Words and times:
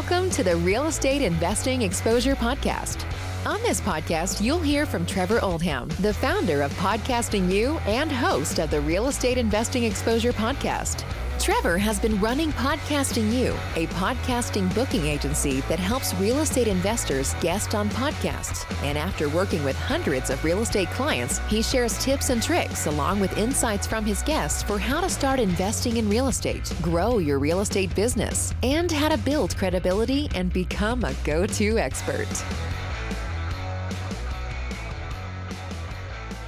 Welcome 0.00 0.30
to 0.30 0.42
the 0.42 0.56
Real 0.56 0.86
Estate 0.86 1.20
Investing 1.20 1.82
Exposure 1.82 2.34
Podcast. 2.34 3.04
On 3.44 3.60
this 3.62 3.82
podcast, 3.82 4.42
you'll 4.42 4.58
hear 4.58 4.86
from 4.86 5.04
Trevor 5.04 5.44
Oldham, 5.44 5.90
the 6.00 6.14
founder 6.14 6.62
of 6.62 6.72
Podcasting 6.78 7.52
You 7.52 7.76
and 7.80 8.10
host 8.10 8.58
of 8.60 8.70
the 8.70 8.80
Real 8.80 9.08
Estate 9.08 9.36
Investing 9.36 9.84
Exposure 9.84 10.32
Podcast. 10.32 11.04
Trevor 11.50 11.78
has 11.78 11.98
been 11.98 12.18
running 12.20 12.52
Podcasting 12.52 13.32
You, 13.32 13.54
a 13.74 13.88
podcasting 13.88 14.72
booking 14.72 15.06
agency 15.06 15.62
that 15.62 15.80
helps 15.80 16.14
real 16.14 16.38
estate 16.38 16.68
investors 16.68 17.34
guest 17.40 17.74
on 17.74 17.90
podcasts. 17.90 18.64
And 18.84 18.96
after 18.96 19.28
working 19.28 19.64
with 19.64 19.74
hundreds 19.74 20.30
of 20.30 20.44
real 20.44 20.60
estate 20.60 20.88
clients, 20.90 21.38
he 21.48 21.60
shares 21.60 21.98
tips 21.98 22.30
and 22.30 22.40
tricks 22.40 22.86
along 22.86 23.18
with 23.18 23.36
insights 23.36 23.84
from 23.84 24.04
his 24.04 24.22
guests 24.22 24.62
for 24.62 24.78
how 24.78 25.00
to 25.00 25.10
start 25.10 25.40
investing 25.40 25.96
in 25.96 26.08
real 26.08 26.28
estate, 26.28 26.72
grow 26.80 27.18
your 27.18 27.40
real 27.40 27.58
estate 27.62 27.92
business, 27.96 28.54
and 28.62 28.92
how 28.92 29.08
to 29.08 29.18
build 29.18 29.56
credibility 29.56 30.30
and 30.36 30.52
become 30.52 31.02
a 31.02 31.14
go 31.24 31.46
to 31.46 31.78
expert. 31.78 32.28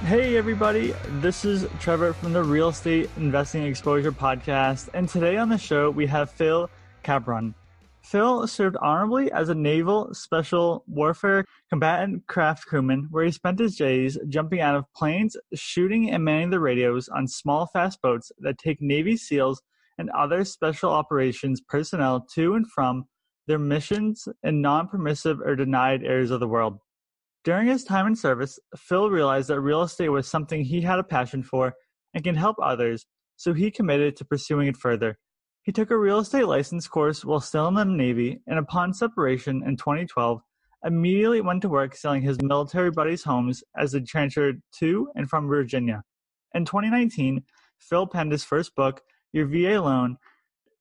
Hey, 0.05 0.35
everybody. 0.35 0.93
This 1.21 1.45
is 1.45 1.65
Trevor 1.79 2.11
from 2.11 2.33
the 2.33 2.43
Real 2.43 2.67
Estate 2.67 3.09
Investing 3.15 3.63
Exposure 3.63 4.11
Podcast. 4.11 4.89
And 4.93 5.07
today 5.07 5.37
on 5.37 5.47
the 5.47 5.57
show, 5.57 5.89
we 5.89 6.05
have 6.07 6.29
Phil 6.29 6.69
Capron. 7.03 7.55
Phil 8.01 8.45
served 8.45 8.75
honorably 8.81 9.31
as 9.31 9.47
a 9.47 9.55
naval 9.55 10.13
special 10.13 10.83
warfare 10.87 11.45
combatant 11.69 12.27
craft 12.27 12.65
crewman, 12.65 13.07
where 13.11 13.23
he 13.23 13.31
spent 13.31 13.59
his 13.59 13.77
days 13.77 14.17
jumping 14.27 14.59
out 14.59 14.75
of 14.75 14.83
planes, 14.93 15.37
shooting 15.53 16.11
and 16.11 16.25
manning 16.25 16.49
the 16.49 16.59
radios 16.59 17.07
on 17.07 17.25
small, 17.25 17.67
fast 17.67 18.01
boats 18.01 18.29
that 18.39 18.57
take 18.57 18.81
Navy 18.81 19.15
SEALs 19.15 19.61
and 19.97 20.09
other 20.09 20.43
special 20.43 20.91
operations 20.91 21.61
personnel 21.61 22.27
to 22.35 22.55
and 22.55 22.69
from 22.69 23.05
their 23.47 23.57
missions 23.57 24.27
in 24.43 24.61
non 24.61 24.89
permissive 24.89 25.39
or 25.39 25.55
denied 25.55 26.03
areas 26.03 26.29
of 26.29 26.41
the 26.41 26.47
world. 26.47 26.79
During 27.43 27.67
his 27.67 27.83
time 27.83 28.07
in 28.07 28.15
service, 28.15 28.57
Phil 28.77 29.09
realized 29.09 29.49
that 29.49 29.59
real 29.59 29.81
estate 29.81 30.07
was 30.07 30.29
something 30.29 30.63
he 30.63 30.79
had 30.79 30.97
a 30.97 31.03
passion 31.03 31.43
for 31.43 31.73
and 32.13 32.23
can 32.23 32.35
help 32.35 32.55
others, 32.61 33.05
so 33.35 33.53
he 33.53 33.69
committed 33.69 34.15
to 34.15 34.25
pursuing 34.25 34.67
it 34.67 34.77
further. 34.77 35.17
He 35.61 35.73
took 35.73 35.91
a 35.91 35.97
real 35.97 36.19
estate 36.19 36.47
license 36.47 36.87
course 36.87 37.25
while 37.25 37.41
still 37.41 37.67
in 37.67 37.73
the 37.73 37.83
Navy, 37.83 38.39
and 38.47 38.57
upon 38.57 38.93
separation 38.93 39.61
in 39.61 39.75
2012, 39.75 40.41
immediately 40.85 41.41
went 41.41 41.61
to 41.63 41.69
work 41.69 41.95
selling 41.95 42.21
his 42.21 42.41
military 42.41 42.91
buddies' 42.91 43.23
homes 43.23 43.61
as 43.75 43.91
they 43.91 43.99
transferred 43.99 44.61
to 44.79 45.09
and 45.15 45.29
from 45.29 45.47
Virginia. 45.47 46.03
In 46.53 46.63
2019, 46.63 47.43
Phil 47.77 48.07
penned 48.07 48.31
his 48.31 48.45
first 48.45 48.73
book, 48.73 49.01
Your 49.33 49.47
VA 49.47 49.81
Loan, 49.81 50.17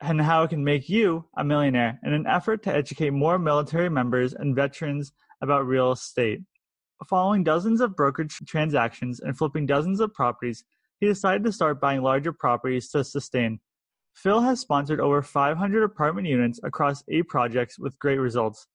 and 0.00 0.20
How 0.20 0.44
It 0.44 0.50
Can 0.50 0.62
Make 0.62 0.88
You 0.88 1.26
a 1.36 1.42
Millionaire, 1.42 1.98
in 2.04 2.12
an 2.12 2.26
effort 2.26 2.62
to 2.64 2.74
educate 2.74 3.10
more 3.10 3.38
military 3.38 3.88
members 3.88 4.32
and 4.32 4.54
veterans 4.54 5.12
about 5.40 5.66
real 5.66 5.90
estate. 5.90 6.40
Following 7.08 7.42
dozens 7.42 7.80
of 7.80 7.96
brokerage 7.96 8.38
transactions 8.46 9.20
and 9.20 9.36
flipping 9.36 9.66
dozens 9.66 10.00
of 10.00 10.14
properties, 10.14 10.64
he 11.00 11.06
decided 11.06 11.42
to 11.44 11.52
start 11.52 11.80
buying 11.80 12.02
larger 12.02 12.32
properties 12.32 12.88
to 12.90 13.02
sustain. 13.02 13.60
Phil 14.14 14.40
has 14.40 14.60
sponsored 14.60 15.00
over 15.00 15.22
500 15.22 15.82
apartment 15.82 16.28
units 16.28 16.60
across 16.62 17.02
eight 17.08 17.28
projects 17.28 17.78
with 17.78 17.98
great 17.98 18.18
results. 18.18 18.66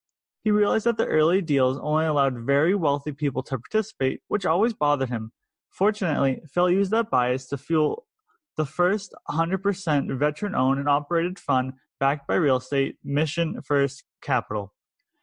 He 0.44 0.52
realized 0.52 0.86
that 0.86 0.98
the 0.98 1.06
early 1.06 1.42
deals 1.42 1.78
only 1.82 2.06
allowed 2.06 2.46
very 2.46 2.76
wealthy 2.76 3.12
people 3.12 3.44
to 3.44 3.60
participate, 3.60 4.22
which 4.28 4.46
always 4.46 4.74
bothered 4.74 5.10
him. 5.10 5.32
Fortunately, 5.70 6.42
Phil 6.52 6.72
used 6.72 6.92
that 6.92 7.10
bias 7.10 7.48
to 7.48 7.58
fuel 7.58 8.06
the 8.58 8.66
first 8.66 9.14
100% 9.30 10.18
veteran 10.18 10.56
owned 10.56 10.80
and 10.80 10.90
operated 10.90 11.38
fund 11.38 11.74
backed 12.00 12.28
by 12.28 12.36
real 12.36 12.58
estate, 12.58 12.96
Mission 13.04 13.62
First 13.62 14.04
Capital. 14.22 14.74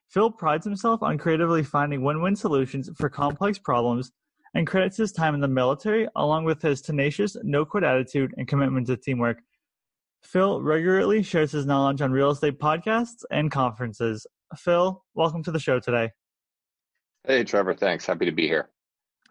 Phil 0.09 0.31
prides 0.31 0.65
himself 0.65 1.03
on 1.03 1.19
creatively 1.19 1.63
finding 1.63 2.03
win-win 2.03 2.37
solutions 2.37 2.91
for 2.97 3.09
complex 3.09 3.59
problems 3.59 4.13
and 4.55 4.67
credits 4.67 4.97
his 4.97 5.13
time 5.13 5.35
in 5.35 5.41
the 5.41 5.49
military 5.49 6.07
along 6.17 6.45
with 6.45 6.63
his 6.63 6.81
tenacious, 6.81 7.37
no-quit 7.43 7.83
attitude 7.85 8.33
and 8.37 8.47
commitment 8.47 8.87
to 8.87 8.97
teamwork. 8.97 9.39
Phil 10.23 10.63
regularly 10.63 11.23
shares 11.23 11.53
his 11.53 11.67
knowledge 11.67 12.01
on 12.01 12.13
real 12.13 12.31
estate 12.31 12.59
podcasts 12.59 13.25
and 13.31 13.51
conferences. 13.51 14.27
Phil, 14.57 15.03
welcome 15.15 15.43
to 15.43 15.51
the 15.51 15.59
show 15.59 15.81
today. 15.81 16.11
Hey, 17.27 17.45
Trevor. 17.45 17.75
Thanks. 17.75 18.07
Happy 18.07 18.27
to 18.27 18.33
be 18.33 18.47
here. 18.47 18.71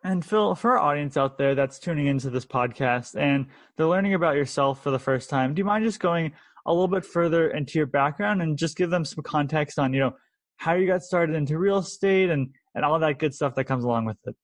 And 0.04 0.26
Phil, 0.26 0.54
for 0.56 0.72
our 0.72 0.80
audience 0.80 1.16
out 1.16 1.38
there 1.38 1.56
that's 1.56 1.80
tuning 1.80 2.08
into 2.08 2.30
this 2.30 2.46
podcast 2.46 3.16
and 3.18 3.46
they're 3.78 3.88
learning 3.88 4.16
about 4.16 4.36
yourself 4.36 4.84
for 4.84 4.92
the 4.92 5.00
first 5.00 5.30
time, 5.30 5.54
do 5.54 5.62
you 5.62 5.66
mind 5.66 5.86
just 5.86 6.02
going 6.02 6.34
a 6.66 6.74
little 6.74 6.90
bit 6.90 7.06
further 7.06 7.52
into 7.52 7.80
your 7.80 7.86
background 7.86 8.42
and 8.42 8.58
just 8.58 8.76
give 8.76 8.90
them 8.90 9.06
some 9.06 9.24
context 9.24 9.80
on, 9.80 9.94
you 9.94 10.02
know, 10.02 10.14
how 10.58 10.74
you 10.74 10.88
got 10.88 11.04
started 11.04 11.36
into 11.36 11.58
real 11.58 11.80
estate 11.80 12.30
and, 12.30 12.50
and 12.76 12.86
all 12.86 13.00
that 13.00 13.20
good 13.20 13.34
stuff 13.34 13.56
that 13.56 13.66
comes 13.66 13.84
along 13.84 14.06
with 14.06 14.18
it. 14.26 14.36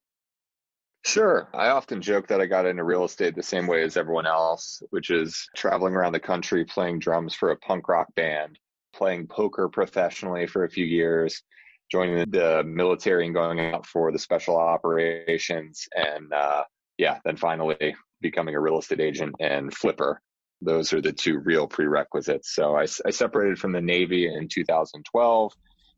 Sure. 1.06 1.50
I 1.53 1.70
often 1.70 2.02
joke 2.02 2.28
that 2.28 2.42
I 2.42 2.46
got 2.46 2.66
into 2.66 2.84
real 2.84 3.06
estate 3.06 3.36
the 3.36 3.42
same 3.42 3.68
way 3.68 3.84
as 3.84 3.96
everyone 3.96 4.28
else, 4.28 4.81
which 4.90 5.09
is 5.09 5.47
traveling 5.56 5.96
around 5.96 6.12
the 6.12 6.20
country 6.20 6.66
playing 6.66 7.00
drums 7.00 7.34
for 7.34 7.52
a 7.52 7.58
punk 7.58 7.88
rock 7.88 8.08
band, 8.16 8.59
playing 8.94 9.28
poker 9.28 9.70
professionally 9.70 10.46
for 10.46 10.66
a 10.66 10.70
few 10.70 10.86
years, 10.86 11.42
joining 11.90 12.30
the 12.30 12.64
military 12.66 13.26
and 13.26 13.34
going 13.34 13.59
out 13.59 13.86
for 13.86 14.12
the 14.12 14.20
special 14.20 14.58
operations, 14.58 15.88
and 15.96 16.34
uh, 16.34 16.64
yeah, 16.97 17.18
then 17.24 17.38
finally 17.38 17.96
becoming 18.22 18.56
a 18.56 18.59
real 18.59 18.80
estate 18.80 19.00
agent 19.00 19.34
and 19.40 19.74
flipper. 19.74 20.22
Those 20.62 20.91
are 20.91 21.02
the 21.02 21.14
two 21.14 21.40
real 21.40 21.68
prerequisites. 21.68 22.53
So 22.53 22.76
I, 22.76 22.81
I 23.06 23.12
separated 23.12 23.58
from 23.58 23.72
the 23.72 23.81
Navy 23.81 24.28
in 24.28 24.50
2012 24.50 25.53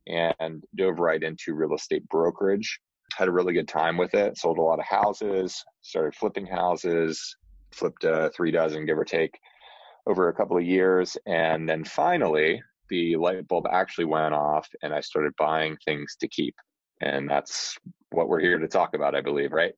and 0.07 0.63
dove 0.75 1.00
right 1.00 1.22
into 1.22 1.53
real 1.53 1.73
estate 1.73 2.07
brokerage. 2.09 2.79
Had 3.16 3.28
a 3.28 3.31
really 3.31 3.53
good 3.53 3.67
time 3.67 3.97
with 3.97 4.13
it. 4.13 4.38
Sold 4.38 4.57
a 4.57 4.62
lot 4.62 4.79
of 4.79 4.85
houses, 4.85 5.63
started 5.81 6.16
flipping 6.16 6.45
houses, 6.45 7.35
flipped 7.72 8.06
uh, 8.06 8.29
three 8.35 8.51
dozen, 8.51 8.85
give 8.85 8.97
or 8.97 9.06
take, 9.06 9.38
over 10.07 10.29
a 10.29 10.34
couple 10.34 10.57
of 10.57 10.63
years. 10.63 11.17
And 11.25 11.67
then 11.67 11.84
finally, 11.84 12.62
the 12.89 13.16
light 13.16 13.47
bulb 13.47 13.66
actually 13.72 14.06
went 14.06 14.34
off 14.34 14.67
and 14.81 14.94
I 14.94 15.01
started 15.01 15.34
buying 15.38 15.78
things 15.85 16.16
to 16.19 16.28
keep. 16.28 16.56
And 17.01 17.29
that's 17.29 17.78
what 18.12 18.28
we're 18.28 18.41
here 18.41 18.59
to 18.59 18.68
talk 18.68 18.94
about, 18.94 19.16
I 19.16 19.22
believe, 19.22 19.51
right? 19.51 19.73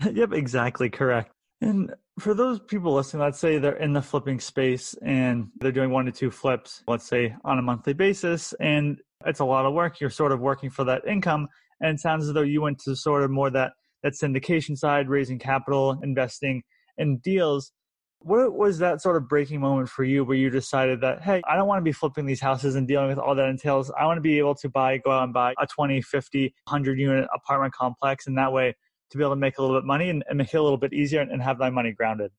yep, 0.12 0.32
exactly 0.32 0.90
correct. 0.90 1.32
And 1.60 1.92
for 2.20 2.34
those 2.34 2.60
people 2.60 2.94
listening, 2.94 3.22
let's 3.22 3.38
say 3.38 3.58
they're 3.58 3.76
in 3.76 3.92
the 3.92 4.02
flipping 4.02 4.38
space 4.38 4.94
and 5.02 5.48
they're 5.60 5.72
doing 5.72 5.90
one 5.90 6.04
to 6.04 6.12
two 6.12 6.30
flips, 6.30 6.82
let's 6.86 7.06
say 7.06 7.34
on 7.44 7.58
a 7.58 7.62
monthly 7.62 7.94
basis, 7.94 8.54
and 8.60 9.00
it's 9.26 9.40
a 9.40 9.44
lot 9.44 9.66
of 9.66 9.74
work. 9.74 10.00
You're 10.00 10.10
sort 10.10 10.32
of 10.32 10.40
working 10.40 10.70
for 10.70 10.84
that 10.84 11.06
income. 11.06 11.48
And 11.80 11.94
it 11.94 12.00
sounds 12.00 12.28
as 12.28 12.34
though 12.34 12.42
you 12.42 12.62
went 12.62 12.78
to 12.80 12.94
sort 12.94 13.22
of 13.22 13.30
more 13.30 13.50
that, 13.50 13.72
that 14.02 14.12
syndication 14.12 14.76
side, 14.76 15.08
raising 15.08 15.38
capital, 15.38 15.98
investing 16.02 16.62
in 16.96 17.18
deals. 17.18 17.72
What 18.20 18.54
was 18.54 18.78
that 18.78 19.00
sort 19.00 19.16
of 19.16 19.28
breaking 19.28 19.60
moment 19.60 19.88
for 19.88 20.04
you 20.04 20.24
where 20.24 20.36
you 20.36 20.50
decided 20.50 21.00
that, 21.02 21.22
hey, 21.22 21.40
I 21.48 21.56
don't 21.56 21.68
want 21.68 21.78
to 21.78 21.84
be 21.84 21.92
flipping 21.92 22.26
these 22.26 22.40
houses 22.40 22.74
and 22.74 22.86
dealing 22.86 23.08
with 23.08 23.18
all 23.18 23.34
that 23.34 23.48
entails. 23.48 23.92
I 23.98 24.06
want 24.06 24.16
to 24.16 24.22
be 24.22 24.38
able 24.38 24.56
to 24.56 24.68
buy, 24.68 24.98
go 24.98 25.10
out 25.10 25.24
and 25.24 25.32
buy 25.32 25.54
a 25.60 25.66
20, 25.66 26.02
50, 26.02 26.54
100 26.64 26.98
unit 26.98 27.28
apartment 27.34 27.74
complex. 27.74 28.26
And 28.26 28.36
that 28.38 28.52
way 28.52 28.74
to 29.10 29.18
be 29.18 29.24
able 29.24 29.32
to 29.32 29.40
make 29.40 29.58
a 29.58 29.62
little 29.62 29.76
bit 29.76 29.86
money 29.86 30.10
and, 30.10 30.24
and 30.28 30.38
make 30.38 30.52
it 30.52 30.56
a 30.56 30.62
little 30.62 30.78
bit 30.78 30.92
easier 30.92 31.20
and, 31.20 31.30
and 31.30 31.42
have 31.42 31.58
my 31.58 31.70
money 31.70 31.92
grounded. 31.92 32.30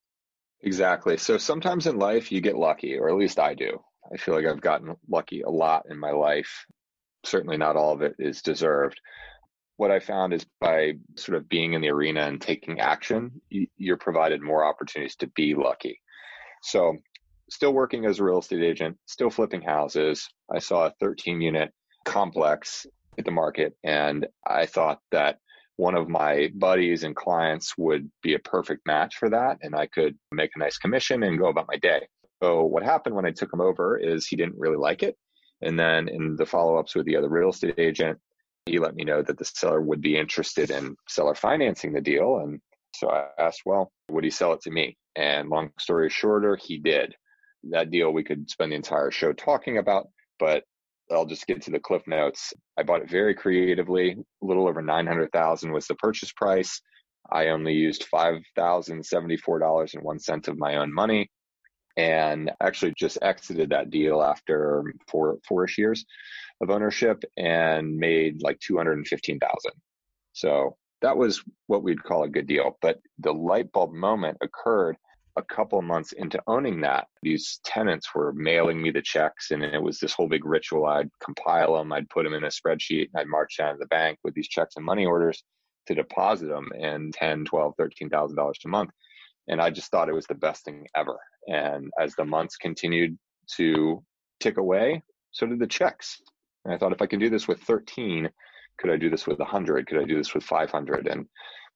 Exactly. 0.62 1.18
So 1.18 1.38
sometimes 1.38 1.88
in 1.88 1.98
life 1.98 2.32
you 2.32 2.42
get 2.42 2.58
lucky, 2.58 2.98
or 2.98 3.10
at 3.10 3.16
least 3.16 3.40
I 3.40 3.54
do. 3.54 3.80
I 4.12 4.18
feel 4.18 4.36
like 4.36 4.46
I've 4.46 4.62
gotten 4.62 4.96
lucky 5.08 5.42
a 5.42 5.50
lot 5.50 5.86
in 5.90 5.98
my 5.98 6.12
life. 6.12 6.66
Certainly 7.26 7.58
not 7.58 7.76
all 7.76 7.94
of 7.94 8.02
it 8.02 8.16
is 8.20 8.42
deserved. 8.42 9.00
What 9.78 9.92
I 9.92 10.00
found 10.00 10.34
is 10.34 10.46
by 10.60 10.94
sort 11.16 11.38
of 11.38 11.48
being 11.48 11.74
in 11.74 11.82
the 11.82 11.90
arena 11.90 12.22
and 12.22 12.42
taking 12.42 12.80
action, 12.80 13.42
you're 13.50 13.98
provided 13.98 14.42
more 14.42 14.66
opportunities 14.66 15.16
to 15.18 15.28
be 15.28 15.56
lucky. 15.56 16.02
So, 16.64 16.98
still 17.50 17.74
working 17.74 18.06
as 18.06 18.20
a 18.20 18.24
real 18.24 18.40
estate 18.40 18.62
agent, 18.62 18.98
still 19.06 19.30
flipping 19.30 19.62
houses. 19.62 20.28
I 20.54 20.60
saw 20.60 20.88
a 20.88 20.94
13 21.00 21.40
unit 21.40 21.72
complex 22.04 22.86
at 23.18 23.24
the 23.24 23.32
market, 23.32 23.76
and 23.84 24.28
I 24.46 24.66
thought 24.66 25.00
that 25.12 25.40
one 25.80 25.96
of 25.96 26.10
my 26.10 26.52
buddies 26.56 27.06
and 27.06 27.16
clients 27.16 27.74
would 27.78 28.12
be 28.22 28.34
a 28.34 28.40
perfect 28.40 28.86
match 28.86 29.16
for 29.16 29.30
that, 29.30 29.60
and 29.62 29.74
I 29.74 29.88
could 29.88 30.18
make 30.30 30.52
a 30.54 30.60
nice 30.60 30.78
commission 30.78 31.24
and 31.24 31.40
go 31.40 31.48
about 31.48 31.70
my 31.70 31.78
day. 31.78 32.06
So 32.44 32.66
what 32.66 32.84
happened 32.84 33.16
when 33.16 33.26
I 33.26 33.32
took 33.32 33.54
him 33.54 33.62
over 33.62 33.98
is 33.98 34.28
he 34.28 34.36
didn't 34.36 34.60
really 34.60 34.76
like 34.76 35.04
it. 35.04 35.16
And 35.62 35.80
then 35.80 36.10
in 36.10 36.36
the 36.36 36.46
follow 36.46 36.76
ups 36.76 36.96
with 36.96 37.06
the 37.06 37.16
other 37.16 37.30
real 37.30 37.52
estate 37.52 37.80
agent, 37.80 38.20
he 38.66 38.78
let 38.78 38.94
me 38.94 39.06
know 39.06 39.22
that 39.22 39.38
the 39.38 39.46
seller 39.46 39.82
would 39.82 40.02
be 40.02 40.18
interested 40.18 40.70
in 40.70 40.98
seller 41.08 41.34
financing 41.34 41.94
the 41.94 42.02
deal. 42.02 42.40
And 42.40 42.60
so 42.96 43.10
I 43.10 43.28
asked, 43.40 43.62
well, 43.66 43.90
would 44.12 44.26
he 44.26 44.32
sell 44.32 44.52
it 44.52 44.62
to 44.64 44.72
me? 44.72 44.98
And 45.16 45.48
long 45.48 45.72
story 45.80 46.10
shorter, 46.10 46.58
he 46.58 46.78
did. 46.78 47.16
That 47.72 47.90
deal 47.90 48.12
we 48.12 48.26
could 48.26 48.50
spend 48.50 48.74
the 48.74 48.76
entire 48.76 49.12
show 49.12 49.32
talking 49.32 49.78
about, 49.78 50.10
but 50.40 50.66
I'll 51.12 51.26
just 51.26 51.48
get 51.48 51.62
to 51.64 51.72
the 51.72 51.80
cliff 51.80 52.04
notes. 52.08 52.54
I 52.78 52.84
bought 52.84 53.02
it 53.02 53.10
very 53.10 53.34
creatively. 53.34 54.12
A 54.12 54.46
little 54.46 54.68
over 54.68 54.82
900,000 54.82 55.72
was 55.72 55.88
the 55.88 55.96
purchase 55.96 56.32
price. 56.32 56.82
I 57.32 57.48
only 57.48 57.74
used 57.74 58.06
$5,074.01 58.14 60.48
of 60.48 60.58
my 60.58 60.78
own 60.78 60.94
money 60.94 61.30
and 61.98 62.52
actually 62.62 62.94
just 62.98 63.18
exited 63.22 63.72
that 63.72 63.90
deal 63.90 64.22
after 64.22 64.94
four 65.08 65.38
four-ish 65.48 65.78
years 65.78 66.06
of 66.62 66.70
ownership 66.70 67.24
and 67.38 67.98
made 67.98 68.42
like 68.42 68.60
215,000. 68.60 69.72
So 70.34 70.78
that 71.02 71.18
was 71.18 71.44
what 71.68 71.84
we'd 71.84 72.04
call 72.04 72.24
a 72.24 72.30
good 72.30 72.48
deal. 72.48 72.78
But 72.82 73.00
the 73.18 73.34
light 73.34 73.72
bulb 73.72 73.94
moment 73.94 74.38
occurred 74.42 74.98
a 75.40 75.54
couple 75.54 75.82
months 75.82 76.12
into 76.12 76.42
owning 76.48 76.82
that. 76.82 77.08
These 77.24 77.60
tenants 77.64 78.14
were 78.14 78.34
mailing 78.34 78.82
me 78.82 78.92
the 78.92 79.02
checks, 79.02 79.52
and 79.52 79.64
it 79.64 79.82
was 79.82 80.00
this 80.00 80.14
whole 80.14 80.28
big 80.28 80.46
ritual. 80.46 80.86
I'd 80.86 81.10
compile 81.24 81.78
them, 81.78 81.92
I'd 81.92 82.10
put 82.10 82.24
them 82.24 82.34
in 82.34 82.44
a 82.44 82.48
spreadsheet, 82.48 83.10
I'd 83.16 83.28
march 83.28 83.58
down 83.58 83.74
to 83.74 83.80
the 83.80 83.88
bank 83.88 84.20
with 84.24 84.34
these 84.36 84.48
checks 84.48 84.76
and 84.76 84.86
money 84.86 85.06
orders 85.06 85.44
to 85.88 85.96
deposit 85.96 86.48
them 86.48 86.70
in 86.78 87.12
10, 87.14 87.46
12, 87.46 87.74
13,000 87.78 88.36
dollars 88.36 88.60
a 88.64 88.68
month. 88.68 88.92
And 89.48 89.60
I 89.60 89.72
just 89.72 89.90
thought 89.90 90.10
it 90.10 90.14
was 90.14 90.28
the 90.28 90.36
best 90.36 90.64
thing 90.64 90.86
ever. 90.96 91.18
And 91.48 91.90
as 92.00 92.14
the 92.14 92.26
months 92.26 92.58
continued 92.58 93.18
to 93.56 94.04
tick 94.40 94.58
away, 94.58 95.02
so 95.32 95.48
did 95.48 95.60
the 95.60 95.68
checks. 95.68 96.22
And 96.66 96.74
I 96.74 96.78
thought 96.78 96.94
if 96.94 97.02
I 97.02 97.08
can 97.08 97.20
do 97.20 97.30
this 97.30 97.48
with 97.48 97.60
13, 97.62 98.30
could 98.78 98.92
I 98.92 98.98
do 98.98 99.10
this 99.10 99.26
with 99.26 99.40
100? 99.40 99.88
Could 99.88 100.00
I 100.00 100.06
do 100.06 100.18
this 100.18 100.34
with 100.34 100.44
500? 100.44 101.08
And 101.08 101.26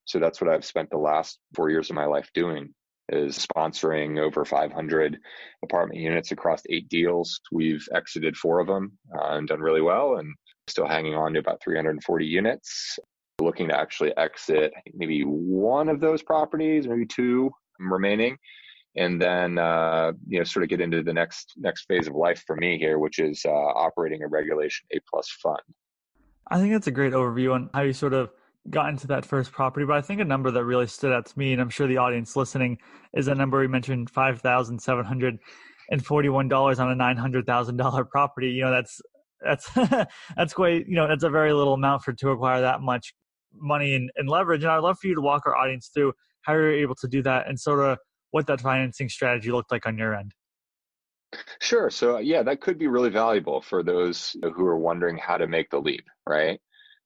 so 0.06 0.20
that's 0.20 0.42
what 0.42 0.50
I've 0.50 0.66
spent 0.66 0.90
the 0.90 0.98
last 0.98 1.40
four 1.56 1.70
years 1.70 1.90
of 1.90 1.96
my 1.96 2.06
life 2.06 2.30
doing 2.34 2.74
is 3.10 3.38
sponsoring 3.38 4.20
over 4.20 4.46
500 4.46 5.18
apartment 5.64 6.00
units 6.00 6.32
across 6.32 6.62
eight 6.70 6.88
deals. 6.90 7.40
We've 7.52 7.86
exited 7.94 8.38
four 8.38 8.60
of 8.60 8.68
them 8.68 8.98
uh, 9.14 9.36
and 9.36 9.48
done 9.48 9.60
really 9.60 9.82
well 9.82 10.16
and 10.16 10.34
still 10.68 10.88
hanging 10.88 11.16
on 11.16 11.34
to 11.34 11.40
about 11.40 11.62
340 11.64 12.26
units. 12.26 13.00
Looking 13.42 13.70
to 13.70 13.78
actually 13.78 14.16
exit 14.16 14.72
maybe 14.94 15.22
one 15.22 15.90
of 15.90 16.00
those 16.00 16.22
properties, 16.22 16.88
maybe 16.88 17.06
two 17.06 17.52
remaining 17.80 18.38
and 18.96 19.22
then 19.22 19.58
uh, 19.58 20.12
you 20.28 20.38
know 20.38 20.44
sort 20.44 20.64
of 20.64 20.70
get 20.70 20.82
into 20.82 21.02
the 21.04 21.14
next 21.14 21.54
next 21.58 21.86
phase 21.86 22.08
of 22.08 22.16
life 22.16 22.44
for 22.46 22.56
me 22.56 22.78
here, 22.78 23.00
which 23.00 23.20
is 23.20 23.44
uh, 23.46 23.50
operating 23.50 24.24
a 24.24 24.28
Regulation 24.28 24.86
A 24.92 25.00
plus 25.10 25.30
fund. 25.42 25.60
I 26.50 26.60
think 26.60 26.74
that's 26.74 26.88
a 26.88 26.92
great 26.92 27.14
overview 27.14 27.54
on 27.54 27.70
how 27.74 27.82
you 27.82 27.94
sort 27.94 28.14
of 28.14 28.30
got 28.70 28.90
into 28.90 29.08
that 29.08 29.26
first 29.26 29.52
property. 29.52 29.86
But 29.86 29.98
I 29.98 30.02
think 30.02 30.22
a 30.22 30.26
number 30.26 30.52
that 30.52 30.64
really 30.64 30.88
stood 30.88 31.12
out 31.12 31.26
to 31.26 31.40
me, 31.40 31.54
and 31.54 31.62
I'm 31.62 31.70
sure 31.70 31.88
the 31.88 31.98
audience 31.98 32.36
listening, 32.36 32.78
is 33.14 33.28
a 33.28 33.36
number 33.36 33.60
we 33.60 33.68
mentioned 33.68 34.10
five 34.10 34.42
thousand 34.42 34.80
seven 34.82 35.06
hundred 35.06 35.40
and 35.90 36.06
forty-one 36.06 36.48
dollars 36.48 36.80
on 36.80 36.90
a 36.90 36.96
nine 36.96 37.18
hundred 37.18 37.46
thousand 37.46 37.78
dollar 37.78 38.06
property. 38.06 38.50
You 38.50 38.64
know, 38.64 38.72
that's 38.72 39.02
that's 39.42 39.70
that's 40.36 40.54
quite 40.54 40.88
you 40.88 40.96
know 40.96 41.08
that's 41.08 41.24
a 41.24 41.30
very 41.30 41.54
little 41.54 41.74
amount 41.74 42.04
for 42.04 42.14
to 42.14 42.30
acquire 42.30 42.62
that 42.62 42.82
much 42.82 43.14
money 43.54 43.96
and, 43.96 44.10
and 44.16 44.30
leverage. 44.30 44.64
And 44.64 44.72
I'd 44.72 44.80
love 44.80 44.98
for 45.00 45.08
you 45.08 45.16
to 45.16 45.22
walk 45.22 45.44
our 45.46 45.56
audience 45.56 45.90
through 45.94 46.14
how 46.42 46.54
you're 46.54 46.74
able 46.74 46.96
to 46.96 47.08
do 47.08 47.22
that 47.24 47.48
and 47.48 47.60
sort 47.60 47.80
of 47.80 47.98
what 48.32 48.48
that 48.48 48.62
financing 48.62 49.10
strategy 49.10 49.52
looked 49.52 49.72
like 49.72 49.86
on 49.86 49.98
your 49.98 50.16
end. 50.16 50.34
Sure. 51.62 51.90
So, 51.90 52.20
yeah, 52.20 52.44
that 52.44 52.62
could 52.62 52.78
be 52.78 52.88
really 52.88 53.10
valuable 53.10 53.62
for 53.62 53.84
those 53.84 54.36
who 54.42 54.66
are 54.66 54.78
wondering 54.78 55.18
how 55.18 55.38
to 55.38 55.48
make 55.48 55.70
the 55.70 55.80
leap, 55.80 56.06
right? 56.28 56.60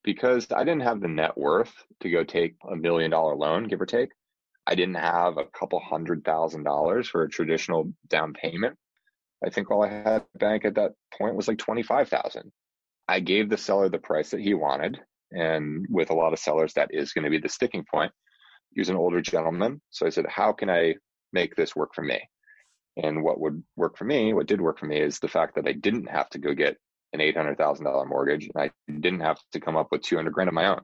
Because 0.04 0.48
I 0.52 0.64
didn't 0.64 0.84
have 0.84 1.02
the 1.02 1.08
net 1.08 1.38
worth 1.38 1.74
to 2.02 2.10
go 2.10 2.24
take 2.24 2.56
a 2.70 2.76
million 2.76 3.12
dollar 3.12 3.36
loan, 3.36 3.68
give 3.68 3.82
or 3.82 3.86
take. 3.86 4.10
I 4.66 4.76
didn't 4.76 4.96
have 4.96 5.38
a 5.38 5.46
couple 5.46 5.80
hundred 5.80 6.24
thousand 6.26 6.64
dollars 6.64 7.08
for 7.08 7.24
a 7.24 7.30
traditional 7.30 7.92
down 8.10 8.34
payment. 8.34 8.78
I 9.46 9.50
think 9.50 9.70
all 9.70 9.84
I 9.84 9.90
had 9.90 10.26
bank 10.36 10.66
at 10.66 10.76
that 10.76 10.94
point 11.18 11.36
was 11.36 11.48
like 11.48 11.58
25,000. 11.58 12.52
I 13.08 13.20
gave 13.20 13.50
the 13.50 13.58
seller 13.58 13.90
the 13.90 14.00
price 14.00 14.32
that 14.32 14.42
he 14.42 14.54
wanted. 14.54 15.00
And 15.32 15.86
with 15.90 16.10
a 16.10 16.16
lot 16.16 16.34
of 16.34 16.40
sellers, 16.40 16.74
that 16.74 16.90
is 16.94 17.14
going 17.14 17.26
to 17.26 17.30
be 17.30 17.40
the 17.40 17.50
sticking 17.50 17.86
point. 17.90 18.12
He 18.74 18.82
was 18.82 18.90
an 18.90 18.96
older 18.96 19.22
gentleman. 19.22 19.82
So 19.90 20.06
I 20.06 20.10
said, 20.10 20.26
How 20.28 20.54
can 20.54 20.70
I 20.70 20.96
make 21.34 21.56
this 21.56 21.76
work 21.76 21.94
for 21.94 22.02
me? 22.02 22.20
And 22.98 23.24
what 23.24 23.40
would 23.40 23.64
work 23.76 23.98
for 23.98 24.06
me, 24.06 24.34
what 24.34 24.48
did 24.48 24.60
work 24.60 24.80
for 24.80 24.88
me 24.88 25.00
is 25.00 25.20
the 25.20 25.28
fact 25.28 25.56
that 25.56 25.68
I 25.68 25.74
didn't 25.74 26.10
have 26.10 26.30
to 26.32 26.40
go 26.40 26.54
get 26.54 26.78
an 27.20 27.34
$800,000 27.34 28.08
mortgage 28.08 28.50
and 28.54 28.64
I 28.64 28.72
didn't 28.92 29.22
have 29.22 29.40
to 29.54 29.60
come 29.60 29.76
up 29.76 29.88
with 29.92 30.02
200 30.02 30.32
grand 30.34 30.48
of 30.48 30.54
my 30.54 30.68
own. 30.68 30.82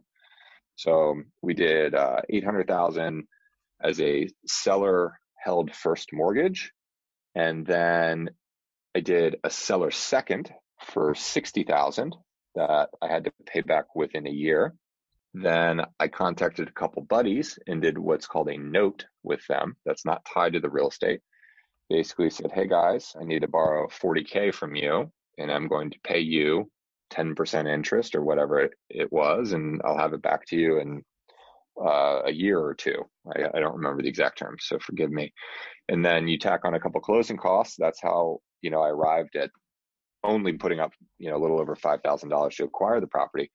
So 0.76 1.22
we 1.42 1.54
did 1.54 1.94
uh, 1.94 2.22
800,000 2.30 3.28
as 3.82 4.00
a 4.00 4.30
seller 4.48 5.20
held 5.38 5.74
first 5.74 6.10
mortgage. 6.14 6.72
And 7.36 7.66
then 7.66 8.30
I 8.96 9.02
did 9.02 9.38
a 9.44 9.50
seller 9.50 9.92
second 9.92 10.52
for 10.82 11.16
60,000 11.16 12.16
that 12.56 12.90
I 13.02 13.08
had 13.08 13.26
to 13.26 13.34
pay 13.46 13.62
back 13.62 13.96
within 13.96 14.28
a 14.28 14.32
year. 14.32 14.74
Then 15.34 15.82
I 16.00 16.08
contacted 16.08 16.68
a 16.68 16.74
couple 16.74 17.02
buddies 17.02 17.58
and 17.68 17.82
did 17.82 17.98
what's 17.98 18.28
called 18.28 18.50
a 18.50 18.58
note 18.58 19.06
with 19.24 19.46
them 19.48 19.76
that's 19.86 20.06
not 20.06 20.26
tied 20.32 20.54
to 20.54 20.60
the 20.60 20.70
real 20.70 20.90
estate 20.90 21.22
basically 21.90 22.30
said, 22.30 22.52
Hey 22.52 22.68
guys, 22.68 23.16
I 23.20 23.24
need 23.24 23.42
to 23.42 23.48
borrow 23.48 23.88
40K 23.88 24.54
from 24.54 24.76
you, 24.76 25.12
and 25.38 25.52
I'm 25.52 25.68
going 25.68 25.92
to 25.92 26.00
pay 26.04 26.20
you 26.20 26.70
10% 27.12 27.72
interest 27.72 28.16
or 28.16 28.24
whatever 28.24 28.60
it, 28.60 28.74
it 28.90 29.12
was, 29.12 29.54
and 29.54 29.82
I'll 29.86 29.98
have 29.98 30.14
it 30.14 30.22
back 30.22 30.46
to 30.48 30.56
you 30.56 30.80
in 30.80 31.04
uh, 31.80 32.22
a 32.26 32.32
year 32.32 32.60
or 32.60 32.74
two. 32.74 33.04
I, 33.28 33.46
I, 33.56 33.60
don't 33.60 33.76
remember 33.76 34.02
the 34.02 34.10
exact 34.10 34.38
terms, 34.38 34.66
so 34.68 34.78
forgive 34.80 35.12
me. 35.12 35.34
And 35.90 36.06
then 36.06 36.28
you 36.28 36.38
tack 36.38 36.62
on 36.66 36.76
a 36.76 36.80
couple 36.80 37.02
closing 37.02 37.38
costs. 37.38 37.76
That's 37.80 38.02
how 38.02 38.40
you 38.62 38.70
know 38.70 38.82
I 38.82 38.90
arrived 38.90 39.36
at 39.36 39.50
only 40.24 40.54
putting 40.54 40.80
up 40.80 40.94
you 41.18 41.30
know 41.30 41.38
a 41.38 41.42
little 41.42 41.60
over 41.60 41.76
five 41.76 42.02
thousand 42.04 42.30
dollars 42.30 42.56
to 42.56 42.66
acquire 42.66 43.02
the 43.02 43.08
property. 43.08 43.52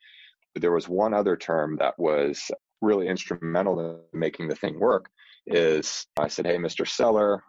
But 0.52 0.62
there 0.62 0.72
was 0.72 0.88
one 0.88 1.14
other 1.14 1.36
term 1.36 1.76
that 1.78 1.94
was 1.98 2.50
really 2.80 3.08
instrumental 3.08 3.80
in 3.80 4.19
making 4.19 4.48
the 4.48 4.56
thing 4.56 4.78
work. 4.80 5.08
Is 5.46 6.06
I 6.19 6.28
said, 6.28 6.46
"Hey, 6.46 6.56
Mr. 6.56 6.86
Seller, 6.86 7.42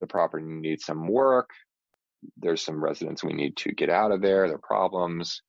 the 0.00 0.06
property 0.06 0.44
needs 0.46 0.84
some 0.84 1.08
work. 1.08 1.50
There's 2.36 2.62
some 2.62 2.82
residents 2.82 3.24
we 3.24 3.32
need 3.32 3.56
to 3.58 3.72
get 3.72 3.90
out 3.90 4.12
of 4.12 4.20
there, 4.20 4.48
their 4.48 4.58
problems. 4.58 5.42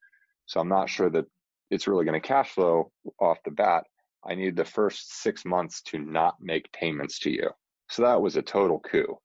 So 0.45 0.59
I'm 0.59 0.69
not 0.69 0.89
sure 0.89 1.09
that 1.09 1.25
it's 1.71 1.87
really 1.87 2.05
going 2.05 2.19
to 2.19 2.27
cash 2.27 2.51
flow 2.51 2.91
off 3.19 3.37
the 3.43 3.51
bat. 3.51 3.83
I 4.27 4.35
need 4.35 4.55
the 4.55 4.65
first 4.65 5.21
six 5.21 5.45
months 5.45 5.81
to 5.83 5.99
not 5.99 6.35
make 6.41 6.71
payments 6.71 7.19
to 7.19 7.29
you. 7.29 7.49
So 7.89 8.03
that 8.03 8.21
was 8.21 8.35
a 8.35 8.41
total 8.41 8.79
coup. 8.79 9.17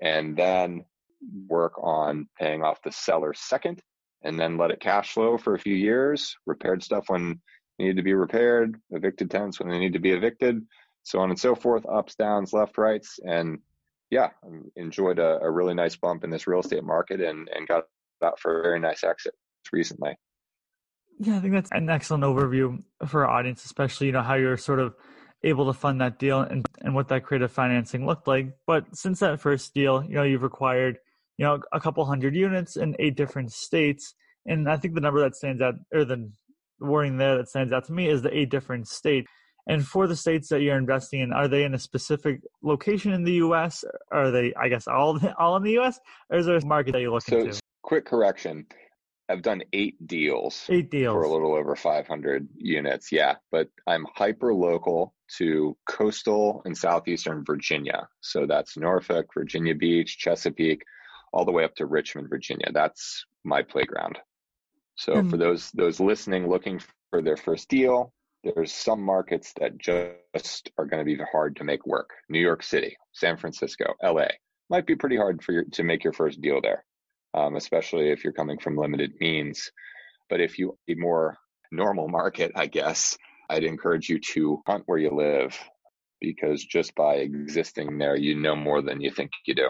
And 0.00 0.36
then 0.36 0.84
work 1.48 1.74
on 1.82 2.28
paying 2.38 2.62
off 2.62 2.82
the 2.82 2.92
seller 2.92 3.34
second 3.34 3.80
and 4.22 4.38
then 4.38 4.56
let 4.56 4.70
it 4.70 4.80
cash 4.80 5.12
flow 5.12 5.36
for 5.36 5.54
a 5.54 5.58
few 5.58 5.74
years, 5.74 6.36
repaired 6.46 6.82
stuff 6.82 7.04
when 7.08 7.40
needed 7.78 7.96
to 7.96 8.02
be 8.02 8.14
repaired, 8.14 8.80
evicted 8.90 9.30
tenants 9.30 9.58
when 9.58 9.68
they 9.68 9.78
need 9.78 9.92
to 9.92 9.98
be 9.98 10.12
evicted, 10.12 10.64
so 11.02 11.18
on 11.18 11.30
and 11.30 11.38
so 11.38 11.54
forth, 11.54 11.84
ups, 11.86 12.14
downs, 12.14 12.52
left, 12.52 12.78
rights. 12.78 13.18
And 13.24 13.58
yeah, 14.12 14.28
um, 14.46 14.70
enjoyed 14.76 15.18
a, 15.18 15.40
a, 15.40 15.50
really 15.50 15.72
nice 15.72 15.96
bump 15.96 16.22
in 16.22 16.28
this 16.28 16.46
real 16.46 16.60
estate 16.60 16.84
market 16.84 17.22
and, 17.22 17.48
and 17.48 17.66
got 17.66 17.84
out 18.22 18.38
for 18.38 18.60
a 18.60 18.62
very 18.62 18.78
nice 18.78 19.02
exit 19.02 19.32
recently. 19.72 20.14
Yeah, 21.18 21.38
I 21.38 21.40
think 21.40 21.54
that's 21.54 21.72
an 21.72 21.88
excellent 21.88 22.22
overview 22.22 22.82
for 23.06 23.24
our 23.24 23.30
audience, 23.38 23.64
especially, 23.64 24.08
you 24.08 24.12
know, 24.12 24.20
how 24.20 24.34
you're 24.34 24.58
sort 24.58 24.80
of 24.80 24.94
able 25.42 25.72
to 25.72 25.72
fund 25.72 26.02
that 26.02 26.18
deal 26.18 26.40
and, 26.40 26.66
and 26.82 26.94
what 26.94 27.08
that 27.08 27.24
creative 27.24 27.50
financing 27.50 28.04
looked 28.04 28.28
like. 28.28 28.48
But 28.66 28.84
since 28.94 29.20
that 29.20 29.40
first 29.40 29.72
deal, 29.72 30.04
you 30.04 30.16
know, 30.16 30.24
you've 30.24 30.42
acquired, 30.42 30.98
you 31.38 31.46
know, 31.46 31.60
a 31.72 31.80
couple 31.80 32.04
hundred 32.04 32.36
units 32.36 32.76
in 32.76 32.94
eight 32.98 33.16
different 33.16 33.50
states. 33.50 34.14
And 34.44 34.68
I 34.68 34.76
think 34.76 34.94
the 34.94 35.00
number 35.00 35.20
that 35.20 35.36
stands 35.36 35.62
out, 35.62 35.76
or 35.90 36.04
the 36.04 36.30
wording 36.80 37.16
there 37.16 37.38
that 37.38 37.48
stands 37.48 37.72
out 37.72 37.86
to 37.86 37.92
me 37.94 38.10
is 38.10 38.20
the 38.20 38.36
eight 38.36 38.50
different 38.50 38.88
states. 38.88 39.30
And 39.66 39.86
for 39.86 40.06
the 40.06 40.16
states 40.16 40.48
that 40.48 40.62
you're 40.62 40.76
investing 40.76 41.20
in, 41.20 41.32
are 41.32 41.46
they 41.46 41.64
in 41.64 41.74
a 41.74 41.78
specific 41.78 42.40
location 42.62 43.12
in 43.12 43.22
the 43.22 43.34
U.S.? 43.34 43.84
Are 44.10 44.30
they, 44.30 44.52
I 44.54 44.68
guess, 44.68 44.88
all 44.88 45.20
all 45.38 45.56
in 45.56 45.62
the 45.62 45.72
U.S. 45.72 46.00
Or 46.30 46.38
is 46.38 46.46
there 46.46 46.56
a 46.56 46.64
market 46.64 46.92
that 46.92 47.00
you're 47.00 47.12
looking 47.12 47.40
so, 47.40 47.58
to? 47.58 47.60
Quick 47.82 48.04
correction: 48.04 48.66
I've 49.28 49.42
done 49.42 49.62
eight 49.72 50.06
deals. 50.06 50.66
Eight 50.68 50.90
deals 50.90 51.14
for 51.14 51.22
a 51.22 51.32
little 51.32 51.54
over 51.54 51.76
500 51.76 52.48
units. 52.56 53.12
Yeah, 53.12 53.36
but 53.50 53.68
I'm 53.86 54.06
hyper 54.14 54.52
local 54.52 55.14
to 55.38 55.76
coastal 55.86 56.62
and 56.64 56.76
southeastern 56.76 57.44
Virginia. 57.44 58.08
So 58.20 58.46
that's 58.46 58.76
Norfolk, 58.76 59.26
Virginia 59.32 59.74
Beach, 59.74 60.18
Chesapeake, 60.18 60.82
all 61.32 61.44
the 61.44 61.52
way 61.52 61.64
up 61.64 61.74
to 61.76 61.86
Richmond, 61.86 62.28
Virginia. 62.28 62.66
That's 62.72 63.24
my 63.44 63.62
playground. 63.62 64.18
So 64.96 65.14
mm. 65.14 65.30
for 65.30 65.36
those 65.36 65.70
those 65.70 66.00
listening 66.00 66.48
looking 66.48 66.80
for 67.10 67.22
their 67.22 67.36
first 67.36 67.68
deal, 67.68 68.12
there's 68.42 68.72
some 68.72 69.02
markets 69.02 69.52
that 69.60 69.78
just 69.78 70.70
are 70.76 70.86
going 70.86 71.04
to 71.04 71.04
be 71.04 71.22
hard 71.30 71.56
to 71.56 71.64
make 71.64 71.86
work. 71.86 72.10
New 72.28 72.40
York 72.40 72.62
City, 72.62 72.96
San 73.12 73.36
Francisco, 73.36 73.94
LA 74.02 74.28
might 74.68 74.86
be 74.86 74.96
pretty 74.96 75.16
hard 75.16 75.42
for 75.42 75.52
you 75.52 75.64
to 75.72 75.82
make 75.82 76.02
your 76.02 76.12
first 76.12 76.40
deal 76.40 76.60
there, 76.60 76.84
um, 77.34 77.56
especially 77.56 78.10
if 78.10 78.24
you're 78.24 78.32
coming 78.32 78.58
from 78.58 78.76
limited 78.76 79.12
means. 79.20 79.70
But 80.28 80.40
if 80.40 80.58
you 80.58 80.78
a 80.88 80.94
more 80.94 81.36
normal 81.70 82.08
market, 82.08 82.52
I 82.54 82.66
guess 82.66 83.16
I'd 83.50 83.64
encourage 83.64 84.08
you 84.08 84.18
to 84.32 84.62
hunt 84.66 84.84
where 84.86 84.98
you 84.98 85.10
live 85.10 85.58
because 86.20 86.64
just 86.64 86.94
by 86.94 87.16
existing 87.16 87.98
there, 87.98 88.16
you 88.16 88.36
know 88.36 88.56
more 88.56 88.80
than 88.80 89.00
you 89.00 89.10
think 89.10 89.30
you 89.46 89.54
do. 89.54 89.68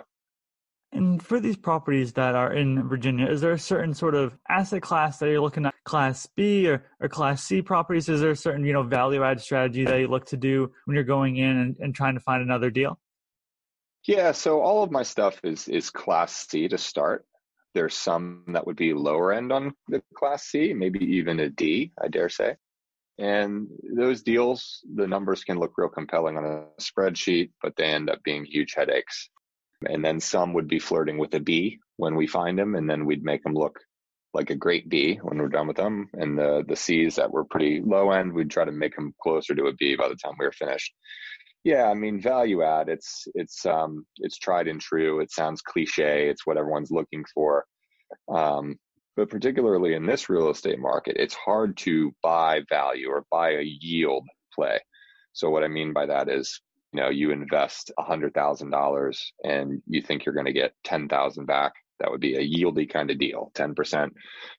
And 0.92 1.22
for 1.22 1.40
these 1.40 1.56
properties 1.56 2.12
that 2.14 2.34
are 2.34 2.52
in 2.52 2.86
Virginia, 2.86 3.26
is 3.26 3.40
there 3.40 3.52
a 3.52 3.58
certain 3.58 3.94
sort 3.94 4.14
of 4.14 4.36
asset 4.48 4.82
class 4.82 5.18
that 5.18 5.28
you're 5.28 5.40
looking 5.40 5.64
at, 5.64 5.74
Class 5.84 6.28
B 6.36 6.68
or, 6.68 6.84
or 7.00 7.08
Class 7.08 7.42
C 7.42 7.62
properties? 7.62 8.08
Is 8.08 8.20
there 8.20 8.30
a 8.30 8.36
certain 8.36 8.64
you 8.64 8.72
know 8.72 8.82
value 8.82 9.24
add 9.24 9.40
strategy 9.40 9.84
that 9.84 9.98
you 9.98 10.06
look 10.06 10.26
to 10.26 10.36
do 10.36 10.70
when 10.84 10.94
you're 10.94 11.04
going 11.04 11.36
in 11.36 11.56
and, 11.56 11.76
and 11.80 11.94
trying 11.94 12.14
to 12.14 12.20
find 12.20 12.42
another 12.42 12.70
deal? 12.70 12.98
Yeah, 14.06 14.32
so 14.32 14.60
all 14.60 14.82
of 14.82 14.90
my 14.90 15.02
stuff 15.02 15.40
is 15.42 15.66
is 15.68 15.90
class 15.90 16.46
C 16.48 16.68
to 16.68 16.78
start. 16.78 17.24
There's 17.74 17.94
some 17.94 18.44
that 18.48 18.66
would 18.66 18.76
be 18.76 18.92
lower 18.92 19.32
end 19.32 19.50
on 19.50 19.74
the 19.88 20.02
class 20.14 20.44
C, 20.44 20.74
maybe 20.74 21.00
even 21.16 21.40
a 21.40 21.48
D, 21.48 21.92
I 22.00 22.08
dare 22.08 22.28
say. 22.28 22.56
And 23.18 23.68
those 23.96 24.22
deals, 24.22 24.84
the 24.94 25.06
numbers 25.06 25.44
can 25.44 25.58
look 25.58 25.74
real 25.76 25.88
compelling 25.88 26.36
on 26.36 26.44
a 26.44 26.64
spreadsheet, 26.80 27.50
but 27.62 27.74
they 27.76 27.84
end 27.84 28.10
up 28.10 28.22
being 28.24 28.44
huge 28.44 28.74
headaches. 28.74 29.30
And 29.88 30.04
then 30.04 30.20
some 30.20 30.52
would 30.54 30.68
be 30.68 30.78
flirting 30.78 31.18
with 31.18 31.34
a 31.34 31.40
B 31.40 31.78
when 31.96 32.16
we 32.16 32.26
find 32.26 32.58
them, 32.58 32.74
and 32.74 32.88
then 32.88 33.06
we'd 33.06 33.24
make 33.24 33.42
them 33.42 33.54
look 33.54 33.78
like 34.34 34.50
a 34.50 34.56
great 34.56 34.88
B 34.88 35.16
when 35.22 35.38
we're 35.38 35.48
done 35.48 35.66
with 35.66 35.76
them. 35.76 36.08
And 36.14 36.38
the 36.38 36.64
the 36.66 36.76
C's 36.76 37.16
that 37.16 37.30
were 37.30 37.44
pretty 37.44 37.82
low 37.84 38.10
end, 38.10 38.32
we'd 38.32 38.50
try 38.50 38.64
to 38.64 38.72
make 38.72 38.96
them 38.96 39.14
closer 39.22 39.54
to 39.54 39.66
a 39.66 39.74
B 39.74 39.96
by 39.96 40.08
the 40.08 40.16
time 40.16 40.34
we 40.38 40.46
were 40.46 40.52
finished. 40.52 40.92
Yeah, 41.64 41.84
I 41.84 41.94
mean 41.94 42.20
value 42.20 42.62
add. 42.62 42.88
It's 42.88 43.26
it's 43.34 43.64
um 43.66 44.04
it's 44.16 44.38
tried 44.38 44.68
and 44.68 44.80
true. 44.80 45.20
It 45.20 45.30
sounds 45.30 45.62
cliche. 45.62 46.28
It's 46.28 46.46
what 46.46 46.56
everyone's 46.56 46.90
looking 46.90 47.24
for. 47.34 47.66
Um, 48.28 48.76
but 49.16 49.28
particularly 49.28 49.94
in 49.94 50.06
this 50.06 50.28
real 50.30 50.50
estate 50.50 50.78
market, 50.78 51.16
it's 51.18 51.34
hard 51.34 51.76
to 51.78 52.12
buy 52.22 52.62
value 52.68 53.08
or 53.08 53.26
buy 53.30 53.50
a 53.52 53.62
yield 53.62 54.26
play. 54.54 54.80
So 55.34 55.50
what 55.50 55.64
I 55.64 55.68
mean 55.68 55.92
by 55.92 56.06
that 56.06 56.28
is, 56.28 56.60
you 56.92 57.00
know, 57.00 57.08
you 57.08 57.30
invest 57.30 57.90
a 57.98 58.02
hundred 58.02 58.34
thousand 58.34 58.70
dollars 58.70 59.32
and 59.42 59.82
you 59.86 60.02
think 60.02 60.24
you're 60.24 60.34
going 60.34 60.46
to 60.46 60.52
get 60.52 60.74
ten 60.84 61.08
thousand 61.08 61.46
back. 61.46 61.72
That 62.00 62.10
would 62.10 62.20
be 62.20 62.34
a 62.34 62.40
yieldy 62.40 62.90
kind 62.90 63.10
of 63.10 63.18
deal. 63.18 63.50
Ten 63.54 63.74
percent 63.74 64.12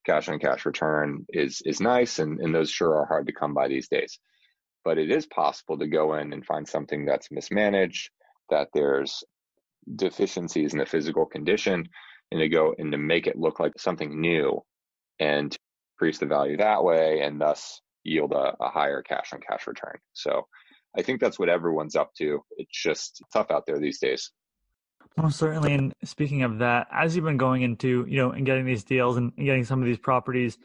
cash 0.06 0.30
on 0.30 0.40
cash 0.40 0.66
return 0.66 1.26
is 1.30 1.62
is 1.66 1.80
nice, 1.80 2.20
and 2.20 2.40
and 2.40 2.54
those 2.54 2.72
sure 2.72 2.96
are 2.96 3.06
hard 3.06 3.28
to 3.28 3.34
come 3.34 3.54
by 3.54 3.68
these 3.68 3.88
days. 3.88 4.20
But 4.84 4.98
it 4.98 5.12
is 5.12 5.26
possible 5.28 5.78
to 5.78 5.88
go 5.88 6.16
in 6.16 6.34
and 6.34 6.46
find 6.46 6.68
something 6.68 7.06
that's 7.06 7.32
mismanaged, 7.32 8.10
that 8.50 8.70
there's 8.74 9.24
deficiencies 9.96 10.74
in 10.74 10.80
the 10.80 10.86
physical 10.86 11.26
condition, 11.26 11.88
and 12.32 12.40
to 12.40 12.50
go 12.50 12.74
and 12.78 12.92
to 12.92 12.98
make 12.98 13.28
it 13.28 13.38
look 13.38 13.60
like 13.60 13.74
something 13.78 14.20
new 14.20 14.62
and 15.20 15.56
increase 15.96 16.18
the 16.18 16.26
value 16.26 16.58
that 16.58 16.84
way 16.84 17.22
and 17.22 17.40
thus 17.40 17.82
yield 18.04 18.34
a, 18.34 18.56
a 18.60 18.70
higher 18.70 19.02
cash 19.02 19.32
on 19.34 19.40
cash 19.40 19.68
return. 19.68 19.98
So 20.14 20.48
I 20.96 21.02
think 21.02 21.20
that's 21.20 21.40
what 21.40 21.50
everyone's 21.50 21.96
up 21.96 22.14
to. 22.16 22.44
It's 22.58 22.82
just 22.82 23.22
tough 23.32 23.52
out 23.52 23.66
there 23.66 23.80
these 23.80 24.00
days. 24.00 24.32
Well, 25.18 25.32
certainly. 25.32 25.74
And 25.74 25.94
speaking 26.04 26.44
of 26.44 26.60
that, 26.60 26.88
as 26.92 27.16
you've 27.16 27.26
been 27.26 27.38
going 27.38 27.62
into, 27.62 28.06
you 28.08 28.18
know, 28.18 28.32
and 28.32 28.46
getting 28.46 28.66
these 28.66 28.84
deals 28.84 29.18
and 29.18 29.36
getting 29.36 29.64
some 29.64 29.80
of 29.82 29.86
these 29.86 29.98
properties 29.98 30.58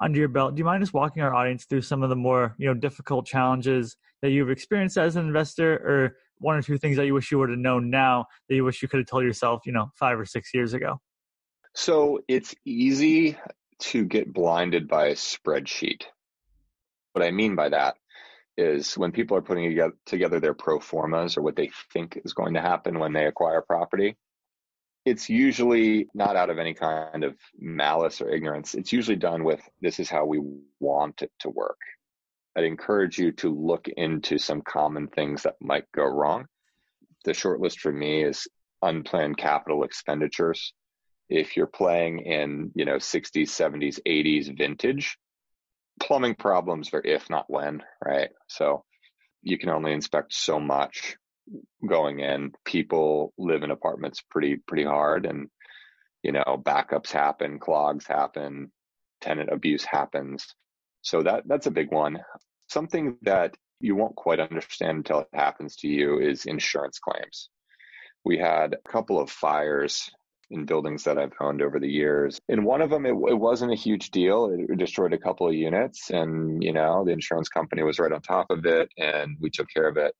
under 0.00 0.18
your 0.18 0.28
belt, 0.28 0.54
do 0.54 0.60
you 0.60 0.64
mind 0.64 0.82
just 0.82 0.92
walking 0.92 1.22
our 1.22 1.34
audience 1.34 1.64
through 1.64 1.82
some 1.82 2.02
of 2.02 2.10
the 2.10 2.16
more, 2.16 2.54
you 2.58 2.66
know, 2.66 2.74
difficult 2.74 3.26
challenges 3.26 3.96
that 4.22 4.30
you've 4.30 4.50
experienced 4.50 4.98
as 4.98 5.16
an 5.16 5.26
investor 5.26 5.74
or 5.74 6.16
one 6.38 6.56
or 6.56 6.62
two 6.62 6.76
things 6.76 6.96
that 6.96 7.06
you 7.06 7.14
wish 7.14 7.30
you 7.30 7.38
would 7.38 7.48
have 7.48 7.58
known 7.58 7.88
now 7.88 8.26
that 8.48 8.54
you 8.54 8.64
wish 8.64 8.82
you 8.82 8.88
could 8.88 9.00
have 9.00 9.06
told 9.06 9.24
yourself, 9.24 9.62
you 9.64 9.72
know, 9.72 9.90
five 9.94 10.18
or 10.18 10.26
six 10.26 10.52
years 10.52 10.74
ago? 10.74 11.00
So 11.74 12.20
it's 12.28 12.54
easy 12.64 13.38
to 13.78 14.04
get 14.04 14.32
blinded 14.32 14.88
by 14.88 15.08
a 15.08 15.14
spreadsheet. 15.14 16.02
What 17.12 17.24
I 17.24 17.30
mean 17.30 17.56
by 17.56 17.70
that 17.70 17.96
is 18.56 18.96
when 18.96 19.12
people 19.12 19.36
are 19.36 19.42
putting 19.42 19.92
together 20.06 20.40
their 20.40 20.54
pro 20.54 20.80
formas 20.80 21.36
or 21.36 21.42
what 21.42 21.56
they 21.56 21.70
think 21.92 22.20
is 22.24 22.32
going 22.32 22.54
to 22.54 22.60
happen 22.60 22.98
when 22.98 23.12
they 23.12 23.26
acquire 23.26 23.62
property, 23.62 24.16
it's 25.04 25.28
usually 25.28 26.08
not 26.14 26.36
out 26.36 26.50
of 26.50 26.58
any 26.58 26.74
kind 26.74 27.22
of 27.22 27.36
malice 27.58 28.20
or 28.20 28.30
ignorance. 28.30 28.74
It's 28.74 28.92
usually 28.92 29.16
done 29.16 29.44
with 29.44 29.60
this 29.80 30.00
is 30.00 30.10
how 30.10 30.24
we 30.24 30.40
want 30.80 31.22
it 31.22 31.30
to 31.40 31.50
work. 31.50 31.78
I'd 32.56 32.64
encourage 32.64 33.18
you 33.18 33.32
to 33.32 33.54
look 33.54 33.86
into 33.88 34.38
some 34.38 34.62
common 34.62 35.08
things 35.08 35.42
that 35.42 35.56
might 35.60 35.90
go 35.92 36.04
wrong. 36.04 36.46
The 37.24 37.34
short 37.34 37.60
list 37.60 37.80
for 37.80 37.92
me 37.92 38.24
is 38.24 38.48
unplanned 38.82 39.36
capital 39.36 39.84
expenditures 39.84 40.72
if 41.28 41.56
you're 41.56 41.66
playing 41.66 42.20
in 42.20 42.70
you 42.74 42.84
know 42.84 42.96
60s 42.96 43.48
70s 43.48 43.98
80s 44.06 44.56
vintage 44.56 45.18
plumbing 46.00 46.34
problems 46.34 46.90
are 46.92 47.02
if 47.04 47.28
not 47.30 47.46
when 47.48 47.82
right? 48.04 48.30
So 48.48 48.84
you 49.42 49.58
can 49.58 49.70
only 49.70 49.92
inspect 49.92 50.34
so 50.34 50.58
much 50.58 51.16
going 51.86 52.20
in. 52.20 52.52
People 52.64 53.32
live 53.38 53.62
in 53.62 53.70
apartments 53.70 54.22
pretty 54.30 54.56
pretty 54.56 54.84
hard 54.84 55.26
and 55.26 55.48
you 56.22 56.32
know 56.32 56.60
backups 56.64 57.10
happen 57.10 57.58
clogs 57.58 58.06
happen 58.06 58.72
tenant 59.20 59.50
abuse 59.52 59.84
happens. 59.84 60.54
So 61.02 61.22
that 61.22 61.44
that's 61.46 61.66
a 61.66 61.70
big 61.72 61.92
one. 61.92 62.18
Something 62.68 63.16
that 63.22 63.54
you 63.80 63.94
won't 63.94 64.16
quite 64.16 64.40
understand 64.40 64.98
until 64.98 65.20
it 65.20 65.28
happens 65.32 65.76
to 65.76 65.88
you 65.88 66.18
is 66.18 66.46
insurance 66.46 66.98
claims. 66.98 67.50
We 68.24 68.38
had 68.38 68.74
a 68.74 68.88
couple 68.90 69.20
of 69.20 69.30
fires 69.30 70.10
in 70.50 70.64
buildings 70.64 71.04
that 71.04 71.18
I've 71.18 71.32
owned 71.40 71.62
over 71.62 71.80
the 71.80 71.88
years. 71.88 72.38
In 72.48 72.64
one 72.64 72.80
of 72.80 72.90
them, 72.90 73.04
it, 73.04 73.10
it, 73.10 73.38
wasn't 73.38 73.72
a 73.72 73.76
huge 73.76 74.10
deal. 74.10 74.46
It 74.46 74.78
destroyed 74.78 75.12
a 75.12 75.18
couple 75.18 75.48
of 75.48 75.54
units, 75.54 76.10
and 76.10 76.62
you 76.62 76.72
know 76.72 77.04
the 77.04 77.12
insurance 77.12 77.48
company 77.48 77.82
was 77.82 77.98
right 77.98 78.12
on 78.12 78.22
top 78.22 78.46
of 78.50 78.64
it, 78.66 78.88
and 78.96 79.36
we 79.40 79.50
took 79.50 79.68
care 79.72 79.88
of 79.88 79.96
it. 79.96 80.14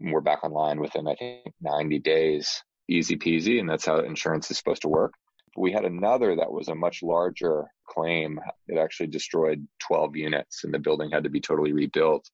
We're 0.00 0.20
back 0.20 0.44
online 0.44 0.80
within 0.80 1.08
I 1.08 1.14
think 1.14 1.54
90 1.62 1.98
days, 2.00 2.62
easy 2.88 3.16
peasy, 3.16 3.60
and 3.60 3.68
that's 3.68 3.86
how 3.86 4.00
insurance 4.00 4.50
is 4.50 4.58
supposed 4.58 4.82
to 4.82 4.88
work. 4.88 5.14
We 5.56 5.72
had 5.72 5.86
another 5.86 6.36
that 6.36 6.52
was 6.52 6.68
a 6.68 6.74
much 6.74 7.02
larger 7.02 7.64
claim. 7.88 8.38
It 8.68 8.78
actually 8.78 9.06
destroyed 9.06 9.66
12 9.80 10.16
units, 10.16 10.64
and 10.64 10.74
the 10.74 10.78
building 10.78 11.10
had 11.10 11.24
to 11.24 11.30
be 11.30 11.40
totally 11.40 11.72
rebuilt. 11.72 12.28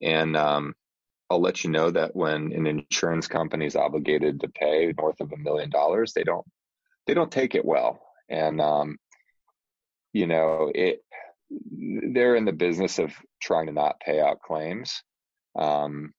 And 0.00 0.34
um, 0.36 0.74
I'll 1.30 1.40
let 1.40 1.64
you 1.64 1.70
know 1.70 1.90
that 1.90 2.14
when 2.14 2.52
an 2.52 2.66
insurance 2.66 3.26
company 3.26 3.66
is 3.66 3.76
obligated 3.76 4.40
to 4.40 4.48
pay 4.48 4.92
north 4.96 5.20
of 5.20 5.32
a 5.32 5.36
million 5.36 5.70
dollars, 5.70 6.12
they 6.12 6.22
don't 6.22 6.46
they 7.06 7.14
don't 7.14 7.32
take 7.32 7.54
it 7.54 7.64
well, 7.64 8.00
and 8.28 8.60
um, 8.60 8.98
you 10.12 10.26
know 10.26 10.70
it. 10.74 11.00
They're 11.50 12.36
in 12.36 12.44
the 12.44 12.52
business 12.52 12.98
of 12.98 13.12
trying 13.40 13.66
to 13.66 13.72
not 13.72 14.00
pay 14.00 14.20
out 14.20 14.40
claims, 14.40 15.02
um, 15.56 16.12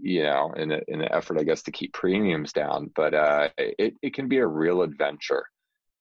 you 0.00 0.24
know, 0.24 0.52
in, 0.54 0.72
a, 0.72 0.80
in 0.88 1.00
an 1.00 1.08
effort, 1.10 1.38
I 1.38 1.44
guess, 1.44 1.62
to 1.62 1.70
keep 1.70 1.92
premiums 1.92 2.52
down. 2.52 2.90
But 2.94 3.14
uh, 3.14 3.48
it 3.56 3.94
it 4.02 4.14
can 4.14 4.28
be 4.28 4.38
a 4.38 4.46
real 4.46 4.82
adventure 4.82 5.46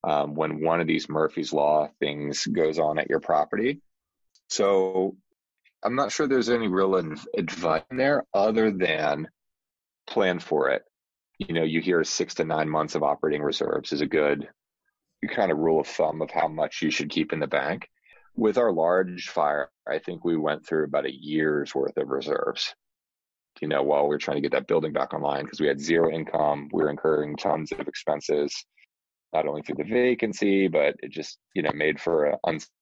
um, 0.03 0.35
when 0.35 0.63
one 0.63 0.81
of 0.81 0.87
these 0.87 1.09
Murphy's 1.09 1.53
Law 1.53 1.89
things 1.99 2.45
goes 2.45 2.79
on 2.79 2.99
at 2.99 3.09
your 3.09 3.19
property. 3.19 3.81
So 4.49 5.15
I'm 5.83 5.95
not 5.95 6.11
sure 6.11 6.27
there's 6.27 6.49
any 6.49 6.67
real 6.67 6.95
advice 6.95 7.83
there 7.91 8.25
other 8.33 8.71
than 8.71 9.27
plan 10.07 10.39
for 10.39 10.69
it. 10.69 10.83
You 11.39 11.53
know, 11.53 11.63
you 11.63 11.81
hear 11.81 12.03
six 12.03 12.35
to 12.35 12.45
nine 12.45 12.69
months 12.69 12.95
of 12.95 13.03
operating 13.03 13.41
reserves 13.41 13.91
is 13.91 14.01
a 14.01 14.05
good 14.05 14.47
kind 15.27 15.51
of 15.51 15.57
rule 15.57 15.79
of 15.79 15.87
thumb 15.87 16.21
of 16.21 16.31
how 16.31 16.47
much 16.47 16.81
you 16.81 16.91
should 16.91 17.09
keep 17.09 17.33
in 17.33 17.39
the 17.39 17.47
bank. 17.47 17.87
With 18.35 18.57
our 18.57 18.71
large 18.71 19.29
fire, 19.29 19.69
I 19.87 19.99
think 19.99 20.25
we 20.25 20.37
went 20.37 20.65
through 20.65 20.85
about 20.85 21.05
a 21.05 21.13
year's 21.13 21.73
worth 21.75 21.97
of 21.97 22.09
reserves. 22.09 22.73
You 23.61 23.67
know, 23.67 23.83
while 23.83 24.03
we 24.03 24.09
were 24.09 24.17
trying 24.17 24.37
to 24.37 24.41
get 24.41 24.51
that 24.51 24.67
building 24.67 24.93
back 24.93 25.13
online 25.13 25.43
because 25.43 25.59
we 25.59 25.67
had 25.67 25.79
zero 25.79 26.11
income, 26.11 26.69
we 26.73 26.83
were 26.83 26.89
incurring 26.89 27.37
tons 27.37 27.71
of 27.71 27.87
expenses, 27.87 28.65
not 29.33 29.47
only 29.47 29.61
through 29.61 29.75
the 29.75 29.83
vacancy, 29.83 30.67
but 30.67 30.95
it 30.99 31.11
just, 31.11 31.37
you 31.53 31.61
know, 31.61 31.71
made 31.73 32.01
for 32.01 32.25
an 32.25 32.37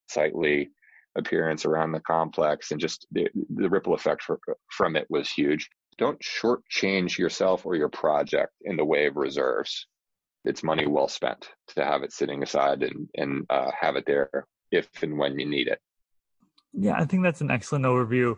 unsightly 0.10 0.72
appearance 1.18 1.65
around 1.65 1.91
the 1.91 2.00
complex 2.01 2.72
and 2.72 2.80
just 2.80 3.06
the, 3.12 3.27
the 3.56 3.70
ripple 3.70 3.94
effect 3.94 4.24
for, 4.24 4.39
from 4.70 4.96
it 4.96 5.08
was 5.10 5.30
huge. 5.30 5.70
Don't 5.98 6.20
shortchange 6.22 7.18
yourself 7.18 7.65
or 7.65 7.75
your 7.75 7.89
project 7.89 8.53
in 8.62 8.77
the 8.77 8.86
way 8.86 9.06
of 9.06 9.18
reserves. 9.18 9.88
It's 10.46 10.63
money 10.63 10.88
well 10.88 11.08
spent 11.08 11.50
to 11.75 11.84
have 11.84 12.01
it 12.03 12.13
sitting 12.13 12.41
aside 12.41 12.82
and, 12.84 13.08
and 13.15 13.46
uh, 13.50 13.72
have 13.80 13.96
it 13.96 14.06
there 14.08 14.30
if 14.72 14.88
and 15.03 15.18
when 15.18 15.38
you 15.38 15.46
need 15.46 15.68
it. 15.68 15.80
Yeah, 16.74 16.96
I 16.98 17.06
think 17.06 17.24
that's 17.24 17.41
an 17.41 17.51
excellent 17.51 17.86
overview 17.86 18.38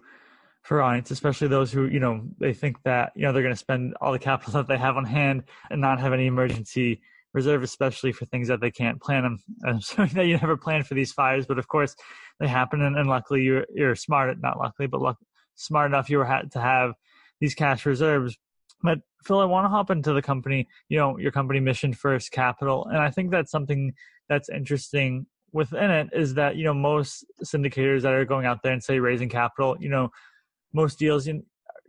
for 0.64 0.82
audience, 0.82 1.12
especially 1.12 1.48
those 1.50 1.72
who, 1.72 1.86
you 1.86 2.00
know, 2.00 2.24
they 2.40 2.54
think 2.54 2.82
that, 2.84 3.12
you 3.16 3.24
know, 3.24 3.32
they're 3.32 3.44
going 3.44 3.54
to 3.54 3.60
spend 3.60 3.96
all 4.02 4.12
the 4.12 4.20
capital 4.20 4.54
that 4.54 4.68
they 4.68 4.78
have 4.78 4.98
on 4.98 5.06
hand 5.06 5.44
and 5.70 5.80
not 5.80 6.00
have 6.00 6.14
any 6.14 6.26
emergency 6.26 7.02
reserve, 7.34 7.64
especially 7.64 8.12
for 8.12 8.26
things 8.26 8.48
that 8.48 8.62
they 8.62 8.72
can't 8.72 9.02
plan. 9.02 9.26
I'm, 9.26 9.40
I'm 9.66 9.82
sorry 9.82 10.10
that 10.10 10.26
you 10.26 10.38
never 10.38 10.58
plan 10.58 10.84
for 10.84 10.94
these 10.94 11.12
fires, 11.12 11.46
but 11.46 11.60
of 11.60 11.68
course 11.68 11.96
they 12.40 12.48
happen. 12.48 12.82
And, 12.82 12.98
and 12.98 13.10
luckily 13.10 13.42
you're, 13.42 13.66
you're 13.74 13.96
smart, 13.96 14.38
not 14.40 14.60
luckily, 14.60 14.88
but 14.88 15.02
luck, 15.02 15.18
smart 15.56 15.92
enough 15.92 16.10
you 16.10 16.18
were 16.18 16.26
had 16.26 16.52
to 16.54 16.62
have 16.62 16.94
these 17.40 17.56
cash 17.56 17.86
reserves. 17.86 18.38
But 18.82 19.00
Phil, 19.24 19.40
I 19.40 19.46
want 19.46 19.66
to 19.66 19.70
hop 19.70 19.90
into 19.90 20.14
the 20.14 20.22
company, 20.22 20.68
you 20.90 20.98
know, 20.98 21.18
your 21.18 21.32
company 21.32 21.60
mission 21.60 21.94
first 21.94 22.32
capital. 22.32 22.86
And 22.88 22.98
I 22.98 23.10
think 23.10 23.32
that's 23.32 23.52
something 23.52 23.94
that's 24.28 24.50
interesting 24.50 25.26
within 25.54 25.92
it 25.92 26.10
is 26.12 26.34
that, 26.34 26.56
you 26.58 26.66
know, 26.66 26.74
most 26.74 27.26
syndicators 27.44 28.02
that 28.02 28.14
are 28.14 28.26
going 28.26 28.46
out 28.46 28.62
there 28.64 28.74
and 28.74 28.84
say 28.84 29.00
raising 29.00 29.30
capital, 29.30 29.78
you 29.80 29.90
know, 29.90 30.10
most 30.74 31.00
deals, 31.00 31.28
you, 31.28 31.46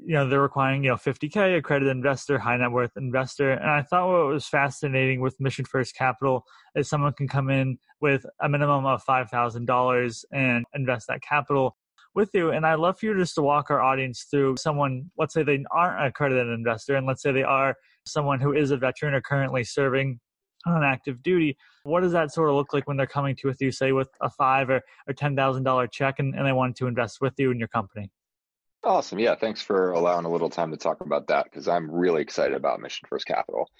you 0.06 0.14
know 0.14 0.28
they're 0.28 0.42
requiring 0.42 0.84
you 0.84 0.90
know 0.90 0.96
50k 0.96 1.56
accredited 1.56 1.90
investor 1.90 2.38
high 2.38 2.56
net 2.56 2.70
worth 2.70 2.92
investor 2.96 3.52
and 3.52 3.70
i 3.70 3.82
thought 3.82 4.08
what 4.08 4.26
was 4.26 4.46
fascinating 4.46 5.20
with 5.20 5.38
mission 5.40 5.64
first 5.64 5.96
capital 5.96 6.44
is 6.74 6.88
someone 6.88 7.12
can 7.12 7.28
come 7.28 7.50
in 7.50 7.78
with 8.00 8.26
a 8.42 8.48
minimum 8.48 8.84
of 8.84 9.02
$5000 9.04 10.24
and 10.32 10.64
invest 10.74 11.06
that 11.08 11.22
capital 11.22 11.76
with 12.14 12.30
you. 12.34 12.50
And 12.50 12.66
I'd 12.66 12.78
love 12.78 12.98
for 12.98 13.06
you 13.06 13.16
just 13.16 13.34
to 13.36 13.42
walk 13.42 13.70
our 13.70 13.80
audience 13.80 14.26
through 14.30 14.56
someone, 14.58 15.10
let's 15.18 15.34
say 15.34 15.42
they 15.42 15.64
aren't 15.70 16.00
an 16.00 16.06
accredited 16.06 16.48
investor, 16.48 16.96
and 16.96 17.06
let's 17.06 17.22
say 17.22 17.32
they 17.32 17.42
are 17.42 17.74
someone 18.06 18.40
who 18.40 18.52
is 18.52 18.70
a 18.70 18.76
veteran 18.76 19.14
or 19.14 19.20
currently 19.20 19.64
serving 19.64 20.20
on 20.66 20.84
active 20.84 21.22
duty. 21.22 21.56
What 21.84 22.00
does 22.00 22.12
that 22.12 22.32
sort 22.32 22.48
of 22.48 22.56
look 22.56 22.72
like 22.72 22.86
when 22.86 22.96
they're 22.96 23.06
coming 23.06 23.36
to 23.36 23.48
with 23.48 23.60
you, 23.60 23.70
say 23.70 23.92
with 23.92 24.08
a 24.20 24.30
five 24.30 24.70
or, 24.70 24.80
or 25.08 25.14
ten 25.14 25.36
thousand 25.36 25.64
dollar 25.64 25.86
check 25.86 26.18
and, 26.18 26.34
and 26.34 26.46
they 26.46 26.52
want 26.52 26.76
to 26.76 26.86
invest 26.86 27.20
with 27.20 27.34
you 27.38 27.50
in 27.50 27.58
your 27.58 27.68
company? 27.68 28.10
Awesome. 28.84 29.18
Yeah. 29.18 29.34
Thanks 29.34 29.62
for 29.62 29.92
allowing 29.92 30.26
a 30.26 30.30
little 30.30 30.50
time 30.50 30.70
to 30.72 30.76
talk 30.76 31.00
about 31.00 31.28
that 31.28 31.44
because 31.44 31.68
I'm 31.68 31.90
really 31.90 32.20
excited 32.20 32.54
about 32.54 32.80
Mission 32.80 33.06
First 33.08 33.26
Capital. 33.26 33.70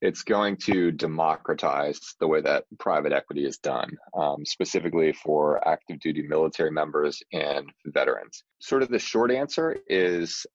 It's 0.00 0.22
going 0.22 0.56
to 0.64 0.92
democratize 0.92 2.00
the 2.20 2.26
way 2.26 2.40
that 2.40 2.64
private 2.78 3.12
equity 3.12 3.44
is 3.44 3.58
done, 3.58 3.90
um, 4.16 4.46
specifically 4.46 5.12
for 5.12 5.66
active 5.68 6.00
duty 6.00 6.22
military 6.22 6.70
members 6.70 7.22
and 7.34 7.70
veterans. 7.84 8.44
Sort 8.58 8.82
of 8.82 8.88
the 8.88 8.98
short 8.98 9.30
answer 9.30 9.76
is 9.88 10.46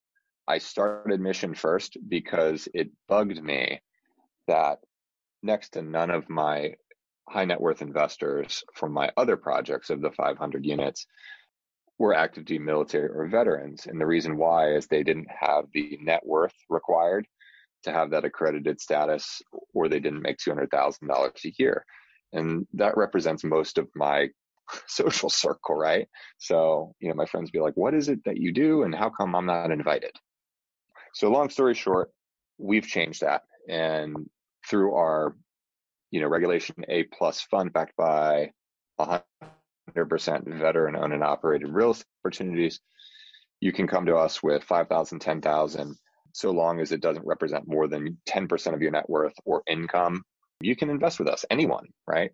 I 0.48 0.58
started 0.58 1.20
Mission 1.20 1.54
First 1.54 1.96
because 2.08 2.66
it 2.74 2.90
bugged 3.08 3.40
me 3.40 3.80
that 4.48 4.78
next 5.44 5.70
to 5.70 5.82
none 5.82 6.10
of 6.10 6.28
my 6.28 6.74
high 7.28 7.44
net 7.44 7.60
worth 7.60 7.82
investors 7.82 8.64
from 8.74 8.92
my 8.92 9.12
other 9.16 9.36
projects 9.36 9.90
of 9.90 10.00
the 10.00 10.10
500 10.10 10.66
units 10.66 11.06
were 12.02 12.12
active 12.12 12.44
duty 12.44 12.58
military 12.58 13.08
or 13.08 13.28
veterans. 13.28 13.86
And 13.86 14.00
the 14.00 14.06
reason 14.06 14.36
why 14.36 14.72
is 14.74 14.88
they 14.88 15.04
didn't 15.04 15.28
have 15.30 15.66
the 15.72 15.96
net 16.02 16.26
worth 16.26 16.54
required 16.68 17.28
to 17.84 17.92
have 17.92 18.10
that 18.10 18.24
accredited 18.24 18.80
status 18.80 19.40
or 19.72 19.88
they 19.88 20.00
didn't 20.00 20.20
make 20.20 20.38
$200,000 20.38 21.44
a 21.44 21.52
year. 21.58 21.84
And 22.32 22.66
that 22.74 22.96
represents 22.96 23.44
most 23.44 23.78
of 23.78 23.86
my 23.94 24.30
social 24.88 25.30
circle, 25.30 25.76
right? 25.76 26.08
So, 26.38 26.92
you 26.98 27.08
know, 27.08 27.14
my 27.14 27.24
friends 27.24 27.52
be 27.52 27.60
like, 27.60 27.76
what 27.76 27.94
is 27.94 28.08
it 28.08 28.24
that 28.24 28.38
you 28.38 28.52
do 28.52 28.82
and 28.82 28.92
how 28.92 29.08
come 29.08 29.36
I'm 29.36 29.46
not 29.46 29.70
invited? 29.70 30.16
So, 31.14 31.30
long 31.30 31.50
story 31.50 31.74
short, 31.74 32.10
we've 32.58 32.86
changed 32.86 33.20
that. 33.20 33.42
And 33.68 34.28
through 34.68 34.96
our, 34.96 35.36
you 36.10 36.20
know, 36.20 36.26
regulation 36.26 36.74
A 36.88 37.04
plus 37.04 37.42
fund 37.42 37.72
backed 37.72 37.94
by 37.96 38.50
100% 39.90 40.58
veteran 40.58 40.96
owned 40.96 41.12
and 41.12 41.24
operated 41.24 41.68
real 41.68 41.92
estate 41.92 42.06
opportunities, 42.24 42.80
you 43.60 43.72
can 43.72 43.86
come 43.86 44.06
to 44.06 44.16
us 44.16 44.42
with 44.42 44.64
5,000, 44.64 45.20
10,000, 45.20 45.96
so 46.32 46.50
long 46.50 46.80
as 46.80 46.92
it 46.92 47.00
doesn't 47.00 47.26
represent 47.26 47.68
more 47.68 47.88
than 47.88 48.18
10% 48.28 48.74
of 48.74 48.82
your 48.82 48.90
net 48.90 49.08
worth 49.08 49.34
or 49.44 49.62
income. 49.68 50.22
You 50.60 50.76
can 50.76 50.90
invest 50.90 51.18
with 51.18 51.28
us, 51.28 51.44
anyone, 51.50 51.86
right? 52.06 52.30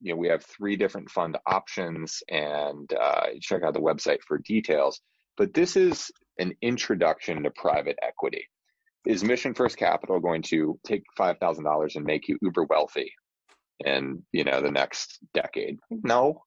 You 0.00 0.12
know, 0.12 0.18
we 0.18 0.28
have 0.28 0.44
three 0.44 0.76
different 0.76 1.10
fund 1.10 1.38
options 1.46 2.22
and 2.28 2.92
uh, 2.92 3.26
check 3.40 3.62
out 3.62 3.74
the 3.74 3.80
website 3.80 4.18
for 4.26 4.38
details. 4.38 5.00
But 5.36 5.54
this 5.54 5.76
is 5.76 6.10
an 6.38 6.54
introduction 6.62 7.42
to 7.42 7.50
private 7.50 7.98
equity. 8.02 8.46
Is 9.06 9.24
Mission 9.24 9.54
First 9.54 9.76
Capital 9.76 10.20
going 10.20 10.42
to 10.42 10.78
take 10.86 11.02
$5,000 11.18 11.96
and 11.96 12.04
make 12.04 12.28
you 12.28 12.38
uber 12.40 12.64
wealthy 12.64 13.12
in, 13.84 14.22
you 14.32 14.44
know, 14.44 14.60
the 14.60 14.70
next 14.70 15.18
decade? 15.34 15.78
No, 15.90 16.42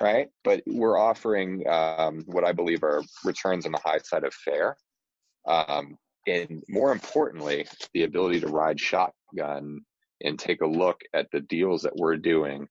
right? 0.00 0.28
But 0.44 0.62
we're 0.66 0.98
offering 0.98 1.66
um, 1.68 2.22
what 2.26 2.44
I 2.44 2.52
believe 2.52 2.82
are 2.82 3.02
returns 3.24 3.66
on 3.66 3.72
the 3.72 3.80
high 3.84 3.98
side 3.98 4.24
of 4.24 4.34
fair. 4.34 4.76
Um, 5.46 5.96
and 6.26 6.62
more 6.68 6.92
importantly, 6.92 7.66
the 7.94 8.04
ability 8.04 8.40
to 8.40 8.48
ride 8.48 8.78
shotgun 8.78 9.80
and 10.22 10.38
take 10.38 10.60
a 10.60 10.66
look 10.66 11.00
at 11.14 11.30
the 11.32 11.40
deals 11.40 11.82
that 11.82 11.96
we're 11.96 12.16
doing 12.16 12.68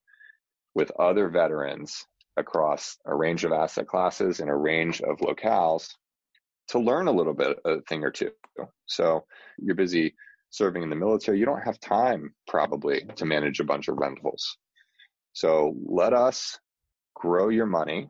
with 0.75 0.91
other 0.99 1.29
veterans 1.29 2.05
across 2.37 2.97
a 3.05 3.15
range 3.15 3.43
of 3.43 3.51
asset 3.51 3.87
classes 3.87 4.39
and 4.39 4.49
a 4.49 4.55
range 4.55 5.01
of 5.01 5.17
locales 5.17 5.89
to 6.69 6.79
learn 6.79 7.07
a 7.07 7.11
little 7.11 7.33
bit, 7.33 7.57
a 7.65 7.81
thing 7.81 8.03
or 8.03 8.11
two. 8.11 8.31
So 8.85 9.25
you're 9.57 9.75
busy 9.75 10.13
serving 10.51 10.83
in 10.83 10.89
the 10.89 10.95
military, 10.95 11.39
you 11.39 11.45
don't 11.45 11.61
have 11.61 11.79
time 11.79 12.33
probably 12.47 13.05
to 13.15 13.25
manage 13.25 13.59
a 13.59 13.63
bunch 13.63 13.87
of 13.87 13.97
rentals. 13.97 14.57
So 15.33 15.75
let 15.85 16.13
us 16.13 16.59
grow 17.19 17.49
your 17.49 17.65
money 17.65 18.09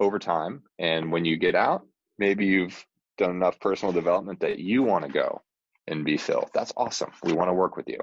over 0.00 0.18
time. 0.18 0.62
And 0.78 1.10
when 1.10 1.24
you 1.24 1.36
get 1.36 1.54
out, 1.54 1.86
maybe 2.18 2.46
you've 2.46 2.84
done 3.18 3.30
enough 3.30 3.58
personal 3.58 3.92
development 3.92 4.40
that 4.40 4.58
you 4.58 4.82
want 4.82 5.04
to 5.04 5.10
go 5.10 5.42
and 5.86 6.04
be 6.04 6.16
Phil. 6.16 6.48
That's 6.54 6.72
awesome. 6.76 7.10
We 7.22 7.32
want 7.32 7.48
to 7.48 7.54
work 7.54 7.76
with 7.76 7.88
you. 7.88 7.98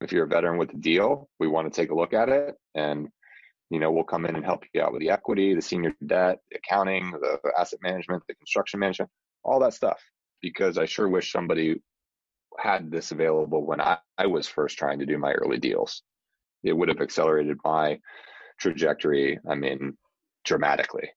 If 0.00 0.12
you're 0.12 0.24
a 0.24 0.28
veteran 0.28 0.58
with 0.58 0.72
a 0.74 0.76
deal, 0.76 1.28
we 1.38 1.48
want 1.48 1.72
to 1.72 1.80
take 1.80 1.90
a 1.90 1.94
look 1.94 2.12
at 2.12 2.28
it 2.28 2.54
and 2.74 3.08
you 3.70 3.78
know, 3.78 3.92
we'll 3.92 4.04
come 4.04 4.24
in 4.24 4.34
and 4.34 4.44
help 4.44 4.64
you 4.72 4.80
out 4.80 4.92
with 4.92 5.00
the 5.00 5.10
equity, 5.10 5.54
the 5.54 5.62
senior 5.62 5.94
debt, 6.06 6.38
the 6.50 6.56
accounting, 6.56 7.10
the 7.10 7.38
asset 7.58 7.80
management, 7.82 8.22
the 8.26 8.34
construction 8.34 8.80
management, 8.80 9.10
all 9.44 9.60
that 9.60 9.74
stuff. 9.74 10.00
Because 10.40 10.78
I 10.78 10.86
sure 10.86 11.08
wish 11.08 11.32
somebody 11.32 11.82
had 12.58 12.90
this 12.90 13.10
available 13.10 13.64
when 13.64 13.80
I, 13.80 13.98
I 14.16 14.26
was 14.26 14.46
first 14.46 14.78
trying 14.78 15.00
to 15.00 15.06
do 15.06 15.18
my 15.18 15.32
early 15.32 15.58
deals. 15.58 16.02
It 16.62 16.72
would 16.72 16.88
have 16.88 17.00
accelerated 17.00 17.58
my 17.64 17.98
trajectory, 18.58 19.38
I 19.48 19.54
mean, 19.54 19.96
dramatically. 20.44 21.08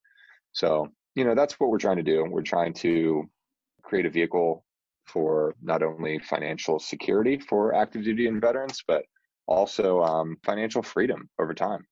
So, 0.54 0.88
you 1.16 1.24
know, 1.24 1.36
that's 1.36 1.60
what 1.60 1.70
we're 1.70 1.78
trying 1.78 1.98
to 1.98 2.04
do. 2.04 2.26
We're 2.30 2.42
trying 2.42 2.74
to 2.76 3.24
create 3.84 4.06
a 4.06 4.10
vehicle 4.10 4.64
for 5.06 5.56
not 5.62 5.84
only 5.84 6.20
financial 6.20 6.80
security 6.80 7.38
for 7.38 7.74
active 7.74 8.04
duty 8.04 8.28
and 8.28 8.40
veterans, 8.40 8.84
but 8.88 9.04
also 9.48 10.02
um, 10.02 10.38
financial 10.46 10.82
freedom 10.82 11.30
over 11.40 11.54
time. 11.54 11.86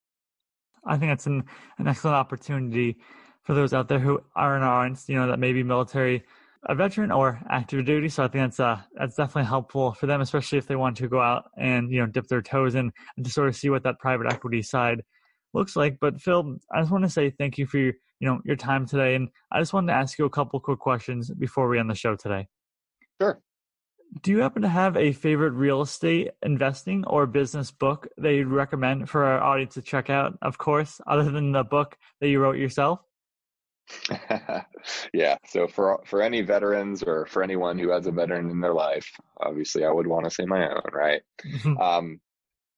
I 0.85 0.97
think 0.97 1.12
that's 1.12 1.25
an, 1.25 1.43
an 1.77 1.88
excellent 1.88 2.15
opportunity 2.15 2.97
for 3.43 3.53
those 3.53 3.73
out 3.73 3.88
there 3.88 3.99
who 3.99 4.21
are 4.35 4.57
our 4.57 4.63
audience, 4.63 5.05
you 5.07 5.15
know, 5.15 5.27
that 5.27 5.39
may 5.39 5.51
be 5.51 5.63
military, 5.63 6.23
a 6.67 6.75
veteran 6.75 7.12
or 7.12 7.41
active 7.49 7.85
duty. 7.85 8.07
So 8.09 8.23
I 8.23 8.27
think 8.27 8.43
that's 8.43 8.59
uh, 8.59 8.79
that's 8.95 9.15
definitely 9.15 9.45
helpful 9.45 9.93
for 9.93 10.07
them, 10.07 10.21
especially 10.21 10.57
if 10.57 10.67
they 10.67 10.75
want 10.75 10.97
to 10.97 11.07
go 11.07 11.19
out 11.19 11.45
and 11.57 11.91
you 11.91 11.99
know 11.99 12.05
dip 12.05 12.27
their 12.27 12.41
toes 12.41 12.75
in 12.75 12.91
and 13.17 13.25
to 13.25 13.31
sort 13.31 13.47
of 13.47 13.55
see 13.55 13.69
what 13.69 13.83
that 13.83 13.99
private 13.99 14.31
equity 14.31 14.62
side 14.62 15.01
looks 15.53 15.75
like. 15.75 15.97
But 15.99 16.21
Phil, 16.21 16.57
I 16.73 16.81
just 16.81 16.91
want 16.91 17.03
to 17.03 17.09
say 17.09 17.29
thank 17.29 17.57
you 17.57 17.65
for 17.65 17.77
your, 17.77 17.93
you 18.19 18.27
know, 18.27 18.39
your 18.45 18.55
time 18.55 18.85
today. 18.85 19.15
And 19.15 19.29
I 19.51 19.59
just 19.59 19.73
wanted 19.73 19.93
to 19.93 19.97
ask 19.97 20.17
you 20.17 20.25
a 20.25 20.29
couple 20.29 20.59
quick 20.59 20.79
questions 20.79 21.31
before 21.31 21.67
we 21.67 21.79
end 21.79 21.89
the 21.89 21.95
show 21.95 22.15
today. 22.15 22.47
Sure. 23.21 23.41
Do 24.23 24.31
you 24.31 24.39
happen 24.39 24.63
to 24.63 24.69
have 24.69 24.97
a 24.97 25.12
favorite 25.12 25.51
real 25.51 25.81
estate 25.81 26.31
investing 26.41 27.05
or 27.05 27.27
business 27.27 27.69
book 27.69 28.07
that 28.17 28.33
you'd 28.33 28.47
recommend 28.47 29.07
for 29.07 29.23
our 29.23 29.39
audience 29.39 29.75
to 29.75 29.83
check 29.83 30.09
out? 30.09 30.38
Of 30.41 30.57
course, 30.57 30.99
other 31.05 31.29
than 31.29 31.51
the 31.51 31.63
book 31.63 31.95
that 32.19 32.29
you 32.29 32.39
wrote 32.39 32.57
yourself. 32.57 33.01
yeah. 35.13 35.38
So 35.45 35.67
for 35.67 35.99
for 36.05 36.21
any 36.21 36.41
veterans 36.41 37.03
or 37.03 37.25
for 37.27 37.43
anyone 37.43 37.77
who 37.77 37.89
has 37.89 38.07
a 38.07 38.12
veteran 38.12 38.49
in 38.49 38.62
their 38.62 38.73
life, 38.73 39.09
obviously 39.41 39.85
I 39.85 39.91
would 39.91 40.07
want 40.07 40.25
to 40.25 40.31
say 40.31 40.45
my 40.45 40.69
own, 40.69 40.81
right? 40.91 41.21
um, 41.79 42.19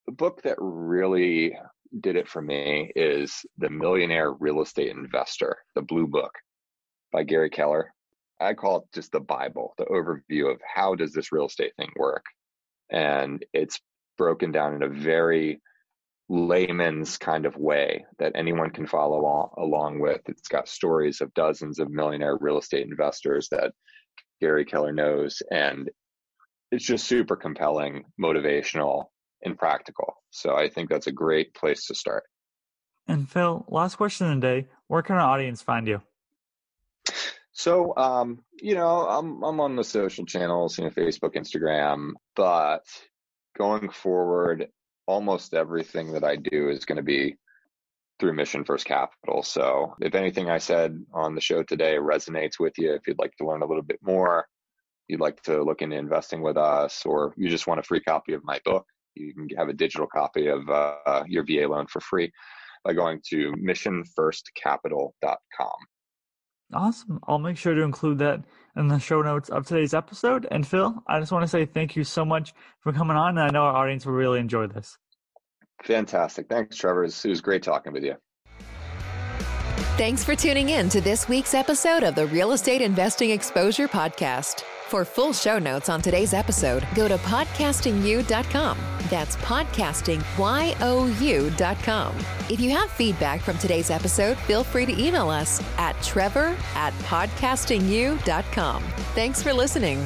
the 0.05 0.11
book 0.11 0.41
that 0.43 0.57
really 0.59 1.57
did 1.99 2.15
it 2.15 2.29
for 2.29 2.41
me 2.41 2.91
is 2.95 3.45
The 3.57 3.69
Millionaire 3.69 4.31
Real 4.31 4.61
Estate 4.61 4.91
Investor, 4.91 5.57
the 5.75 5.81
Blue 5.81 6.07
Book 6.07 6.31
by 7.11 7.23
Gary 7.23 7.49
Keller. 7.49 7.93
I 8.39 8.53
call 8.53 8.77
it 8.77 8.83
just 8.93 9.11
the 9.11 9.19
Bible, 9.19 9.73
the 9.77 9.85
overview 9.85 10.51
of 10.51 10.59
how 10.65 10.95
does 10.95 11.13
this 11.13 11.31
real 11.31 11.45
estate 11.45 11.73
thing 11.77 11.91
work. 11.95 12.23
And 12.89 13.45
it's 13.53 13.79
broken 14.17 14.51
down 14.51 14.75
in 14.75 14.83
a 14.83 14.89
very 14.89 15.61
layman's 16.29 17.17
kind 17.17 17.45
of 17.45 17.57
way 17.57 18.05
that 18.17 18.31
anyone 18.35 18.69
can 18.69 18.87
follow 18.87 19.19
along, 19.19 19.49
along 19.57 19.99
with. 19.99 20.21
It's 20.27 20.47
got 20.47 20.69
stories 20.69 21.21
of 21.21 21.33
dozens 21.33 21.79
of 21.79 21.91
millionaire 21.91 22.37
real 22.39 22.57
estate 22.57 22.87
investors 22.87 23.49
that 23.51 23.73
Gary 24.39 24.65
Keller 24.65 24.93
knows. 24.93 25.41
And 25.51 25.89
it's 26.71 26.85
just 26.85 27.05
super 27.05 27.35
compelling, 27.35 28.05
motivational, 28.19 29.05
and 29.43 29.57
practical. 29.57 30.15
So 30.29 30.55
I 30.55 30.69
think 30.69 30.89
that's 30.89 31.07
a 31.07 31.11
great 31.11 31.53
place 31.53 31.87
to 31.87 31.95
start. 31.95 32.23
And 33.07 33.29
Phil, 33.29 33.65
last 33.67 33.95
question 33.95 34.27
of 34.27 34.35
the 34.35 34.41
day: 34.41 34.67
Where 34.87 35.01
can 35.01 35.15
our 35.15 35.21
audience 35.21 35.61
find 35.61 35.87
you? 35.87 36.01
So, 37.53 37.95
um, 37.97 38.43
you 38.59 38.75
know, 38.75 39.07
I'm 39.07 39.43
I'm 39.43 39.59
on 39.59 39.75
the 39.75 39.83
social 39.83 40.25
channels, 40.25 40.77
you 40.77 40.85
know, 40.85 40.89
Facebook, 40.89 41.35
Instagram, 41.35 42.13
but 42.35 42.85
going 43.57 43.89
forward, 43.89 44.67
almost 45.05 45.53
everything 45.53 46.13
that 46.13 46.23
I 46.23 46.37
do 46.37 46.69
is 46.69 46.85
going 46.85 46.95
to 46.95 47.03
be 47.03 47.35
through 48.19 48.33
Mission 48.33 48.63
First 48.63 48.85
Capital. 48.85 49.43
So, 49.43 49.95
if 49.99 50.15
anything 50.15 50.49
I 50.49 50.59
said 50.59 50.97
on 51.13 51.35
the 51.35 51.41
show 51.41 51.63
today 51.63 51.97
resonates 51.97 52.59
with 52.59 52.77
you, 52.77 52.93
if 52.93 53.07
you'd 53.07 53.19
like 53.19 53.35
to 53.37 53.45
learn 53.45 53.61
a 53.61 53.67
little 53.67 53.83
bit 53.83 53.99
more, 54.01 54.47
you'd 55.07 55.19
like 55.19 55.41
to 55.43 55.63
look 55.63 55.81
into 55.81 55.97
investing 55.97 56.41
with 56.41 56.57
us, 56.57 57.03
or 57.05 57.33
you 57.35 57.49
just 57.49 57.67
want 57.67 57.79
a 57.79 57.83
free 57.83 58.01
copy 58.01 58.33
of 58.33 58.43
my 58.43 58.59
book, 58.63 58.85
you 59.15 59.33
can 59.33 59.47
have 59.57 59.69
a 59.69 59.73
digital 59.73 60.07
copy 60.07 60.47
of 60.47 60.69
uh, 60.69 61.23
your 61.27 61.43
VA 61.45 61.67
loan 61.67 61.87
for 61.87 61.99
free 61.99 62.31
by 62.83 62.93
going 62.93 63.21
to 63.29 63.53
missionfirstcapital.com. 63.53 65.71
Awesome. 66.73 67.19
I'll 67.27 67.39
make 67.39 67.57
sure 67.57 67.75
to 67.75 67.81
include 67.81 68.19
that 68.19 68.41
in 68.77 68.87
the 68.87 68.99
show 68.99 69.21
notes 69.21 69.49
of 69.49 69.67
today's 69.67 69.93
episode. 69.93 70.47
And 70.51 70.65
Phil, 70.65 70.95
I 71.07 71.19
just 71.19 71.31
want 71.31 71.43
to 71.43 71.47
say 71.47 71.65
thank 71.65 71.95
you 71.95 72.03
so 72.03 72.23
much 72.23 72.53
for 72.79 72.93
coming 72.93 73.17
on. 73.17 73.37
And 73.37 73.47
I 73.47 73.49
know 73.49 73.63
our 73.63 73.75
audience 73.75 74.05
will 74.05 74.13
really 74.13 74.39
enjoy 74.39 74.67
this. 74.67 74.97
Fantastic. 75.83 76.47
Thanks, 76.47 76.77
Trevor. 76.77 77.03
It 77.03 77.25
was 77.25 77.41
great 77.41 77.63
talking 77.63 77.91
with 77.91 78.03
you. 78.03 78.15
Thanks 79.97 80.23
for 80.23 80.35
tuning 80.35 80.69
in 80.69 80.89
to 80.89 81.01
this 81.01 81.27
week's 81.27 81.53
episode 81.53 82.03
of 82.03 82.15
the 82.15 82.27
Real 82.27 82.53
Estate 82.53 82.81
Investing 82.81 83.31
Exposure 83.31 83.87
Podcast. 83.87 84.63
For 84.91 85.05
full 85.05 85.31
show 85.31 85.57
notes 85.57 85.87
on 85.87 86.01
today's 86.01 86.33
episode, 86.33 86.85
go 86.95 87.07
to 87.07 87.15
podcastingyou.com. 87.19 88.77
That's 89.09 89.37
podcastingyou.com. 89.37 92.15
If 92.49 92.59
you 92.59 92.71
have 92.71 92.91
feedback 92.91 93.39
from 93.39 93.57
today's 93.57 93.89
episode, 93.89 94.37
feel 94.39 94.65
free 94.65 94.85
to 94.85 95.01
email 95.01 95.29
us 95.29 95.63
at 95.77 95.95
trevor 96.03 96.57
at 96.75 96.91
podcastingyou.com. 97.03 98.83
Thanks 99.15 99.41
for 99.41 99.53
listening. 99.53 100.05